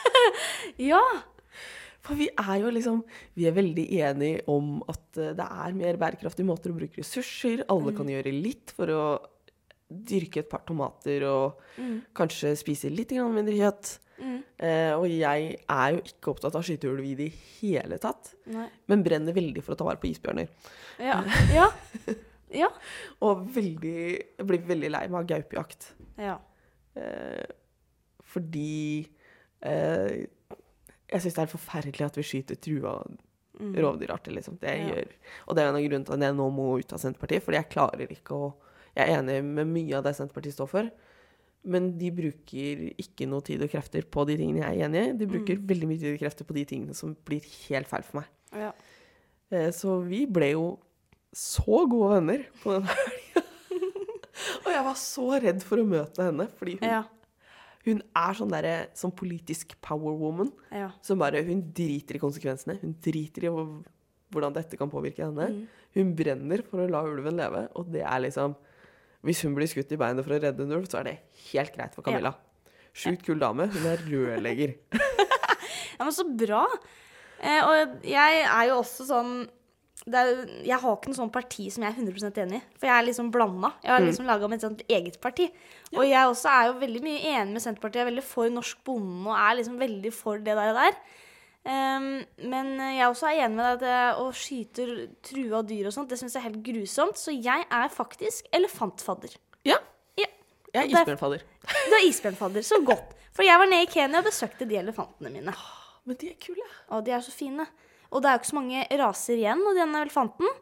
[0.92, 1.04] ja.
[2.08, 3.02] For vi er jo liksom
[3.38, 7.66] Vi er veldig enige om at eh, det er mer bærekraftige måter å bruke ressurser.
[7.74, 9.04] Alle kan gjøre litt for å
[9.90, 12.02] dyrke et par tomater og Mm.
[12.14, 14.00] kanskje spise litt mindre kjøtt.
[14.20, 14.44] Mm.
[14.60, 17.32] Eh, og jeg er jo ikke opptatt av skyteulv i det
[17.62, 18.68] hele tatt, Nei.
[18.88, 20.48] men brenner veldig for å ta vare på isbjørner.
[21.00, 21.24] Ja.
[21.54, 21.70] ja.
[22.50, 22.70] Ja.
[23.22, 25.90] Og veldig, jeg blir veldig lei meg av gaupejakt.
[26.18, 26.38] Ja.
[26.96, 27.44] Eh,
[28.24, 29.08] fordi
[29.62, 30.26] eh,
[31.12, 33.02] jeg syns det er forferdelig at vi skyter trua
[33.58, 33.74] Mm.
[33.74, 34.60] rovdyrarter, liksom.
[34.62, 34.94] Det jeg Ja.
[34.96, 35.08] gjør.
[35.48, 37.56] Og det er en av grunnene til at jeg nå må ut av Senterpartiet, fordi
[37.58, 38.54] jeg klarer ikke å
[38.98, 40.90] Jeg er enig med mye av det Senterpartiet står for,
[41.68, 45.16] men de bruker ikke noe tid og krefter på de tingene jeg er enig i.
[45.20, 48.22] De bruker veldig mye tid og krefter på de tingene som blir helt feil for
[48.22, 48.30] meg.
[48.56, 48.72] Ja.
[49.52, 50.66] Eh, Så vi ble jo
[51.36, 53.44] så gode venner på den helga.
[54.66, 57.04] og jeg var så redd for å møte henne, fordi hun, Ja.
[57.86, 60.54] hun er sånn derre sånn politisk power woman.
[60.72, 60.90] Ja.
[61.06, 62.80] Som bare Hun driter i konsekvensene.
[62.82, 65.52] Hun driter i hvordan dette kan påvirke henne.
[65.52, 65.68] Mm.
[65.98, 68.56] Hun brenner for å la ulven leve, og det er liksom
[69.28, 71.16] Hvis hun blir skutt i beinet for å redde en ulv, så er det
[71.52, 72.32] helt greit for Camilla.
[72.98, 73.68] Sjukt kul dame.
[73.74, 74.78] Hun er rørlegger.
[75.98, 76.62] Ja, men så bra.
[77.42, 79.32] Eh, og jeg er jo også sånn
[80.06, 80.28] er,
[80.62, 82.66] Jeg har ikke noe sånn parti som jeg er 100% enig i.
[82.78, 83.72] For jeg er liksom blanda.
[83.82, 85.48] Jeg har liksom laga mitt sånt eget parti.
[85.96, 88.04] Og jeg også er jo veldig mye enig med Senterpartiet.
[88.04, 90.70] Jeg er veldig for norsk bonde og er liksom veldig for det der.
[90.70, 91.02] Og der.
[91.68, 94.86] Ehm, men jeg også er enig med deg at det å skyte
[95.28, 97.20] trua dyr og sånt, det syns jeg er helt grusomt.
[97.20, 99.36] Så jeg er faktisk elefantfadder.
[99.68, 99.80] Ja.
[100.20, 100.30] Ja.
[100.74, 101.44] Jeg er isbjørnfadder.
[101.68, 102.64] Du er isbjørnfadder.
[102.68, 103.12] Så godt.
[103.36, 105.54] For jeg var nede i Kenya og besøkte de elefantene mine.
[106.08, 106.64] Men de er kule.
[106.96, 107.68] Og de er så fine.
[108.08, 110.56] Og det er jo ikke så mange raser igjen av denne elefanten.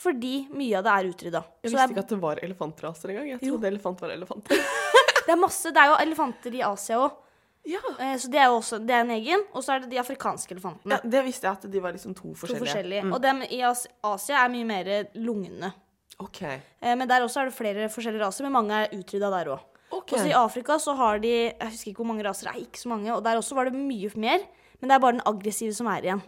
[0.00, 1.40] Fordi mye av det er utrydda.
[1.62, 3.26] Jeg visste ikke at det var elefantraser engang.
[3.34, 3.52] Jeg Jo.
[3.54, 4.56] trodde elefant var elefanter.
[5.26, 7.18] det er masse Det er jo elefanter i Asia òg.
[7.66, 7.80] Ja.
[8.18, 9.42] Så det er jo også det er en egen.
[9.52, 10.92] Og så er det de afrikanske elefantene.
[10.92, 12.58] ja, Det visste jeg at de var liksom to To forskjellige.
[12.64, 13.02] forskjellige.
[13.04, 13.12] Mm.
[13.12, 15.72] Og dem i As Asia er mye mer lugne.
[16.18, 16.58] Okay.
[16.82, 19.60] Eh, Men der også er det flere forskjellige raser, men mange er utrydda der òg.
[19.92, 20.14] Okay.
[20.16, 22.66] Og så i Afrika så har de Jeg husker ikke hvor mange raser, det er
[22.66, 23.14] ikke så mange.
[23.14, 24.38] Og der også var det mye mer.
[24.80, 26.22] Men det er bare den aggressive som er igjen.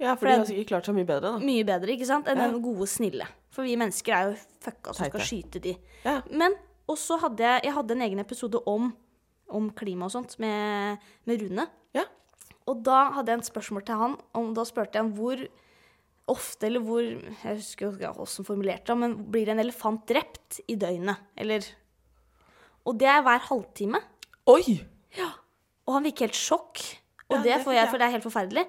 [0.00, 1.38] Ja, for for de har sikkert klart seg mye bedre, da.
[1.38, 2.28] Mye bedre, ikke sant?
[2.28, 2.46] Enn Ja.
[2.48, 3.26] den gode, snille.
[3.50, 5.76] For vi mennesker er jo fucka som skal skyte de.
[6.04, 6.20] Ja.
[6.30, 6.54] Men
[6.88, 8.94] og så hadde jeg, jeg hadde en egen episode om,
[9.48, 11.66] om klima og sånt med, med Rune.
[11.96, 12.04] Ja.
[12.68, 14.16] Og da hadde jeg et spørsmål til han.
[14.36, 15.40] og da spurte jeg ham hvor
[16.28, 20.76] ofte, eller hvor Jeg husker ikke hvordan formulerte det, men blir en elefant drept i
[20.76, 21.16] døgnet?
[21.36, 21.64] Eller
[22.84, 24.00] Og det er hver halvtime.
[24.48, 24.78] Oi!
[25.16, 25.30] Ja.
[25.88, 26.82] Og han fikk helt sjokk.
[27.30, 27.88] Og Ja, det får jeg, jeg.
[27.90, 28.66] for det er helt forferdelig.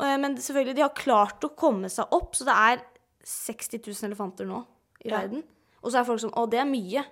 [0.00, 2.84] Eh, Men selvfølgelig, de har klart å komme seg opp, så det er
[3.24, 4.60] 60 000 elefanter nå
[5.04, 5.18] i Ja.
[5.20, 5.42] verden.
[5.82, 7.04] Og så er folk sånn Å, det er mye.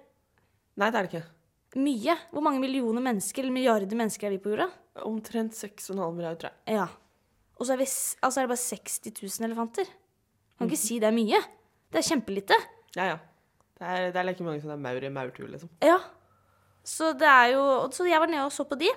[0.77, 1.27] Nei, det er det ikke.
[1.75, 2.15] Mye.
[2.33, 4.69] Hvor mange millioner mennesker, eller milliarder mennesker er vi på jorda?
[5.05, 6.77] Omtrent 6,5 milliarder, tror jeg.
[6.79, 6.87] Ja.
[7.59, 7.85] Og så er, vi,
[8.23, 9.01] altså er det bare 60
[9.41, 9.85] 000 elefanter.
[9.85, 10.71] Kan Mhm.
[10.71, 11.41] ikke si det er mye.
[11.93, 12.55] Det er kjempelite.
[12.97, 13.17] Ja, ja.
[13.79, 15.69] Det er, det er like mange som det er maur i maurtue, liksom.
[15.83, 15.99] Ja.
[16.85, 18.89] Så det er jo Så jeg var nede og så på de.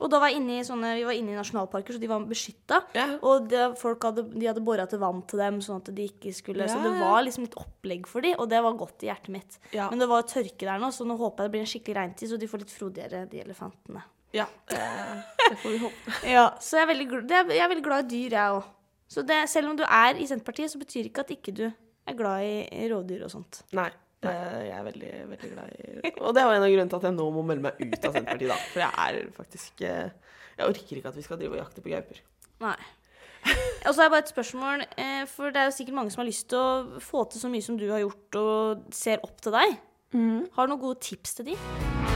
[0.00, 2.78] Og da var inne i sånne, vi var inne i nasjonalparker, så de var beskytta.
[2.96, 3.06] Ja.
[3.28, 6.32] Og de, folk hadde, de hadde bora til vann til dem, sånn at de ikke
[6.34, 9.34] skulle Så det var liksom litt opplegg for dem, og det var godt i hjertet
[9.34, 9.58] mitt.
[9.76, 9.90] Ja.
[9.92, 12.32] Men det var tørke der nå, så nå håper jeg det blir en skikkelig regntid,
[12.32, 14.02] så de får litt frodigere, de elefantene.
[14.32, 14.80] Ja, det,
[15.60, 16.16] får vi håpe.
[16.36, 18.68] Ja, Så jeg er veldig, gl- er, jeg er veldig glad i dyr, jeg òg.
[19.10, 22.14] Så det, selv om du er i Senterpartiet, så betyr ikke at ikke du er
[22.16, 23.64] glad i, i rovdyr og sånt.
[23.76, 23.88] Nei.
[24.20, 24.32] Det,
[24.66, 27.16] jeg er veldig, veldig glad i Og det er en av grunnene til at jeg
[27.16, 28.58] nå må melde meg ut av Senterpartiet, da.
[28.74, 30.10] For jeg er faktisk eh,
[30.58, 32.20] Jeg orker ikke at vi skal drive og jakte på gauper.
[32.60, 32.76] Nei.
[33.88, 36.28] Og så er bare et spørsmål, eh, for det er jo sikkert mange som har
[36.28, 39.56] lyst til å få til så mye som du har gjort, og ser opp til
[39.56, 39.78] deg.
[40.52, 42.09] Har du noen gode tips til de?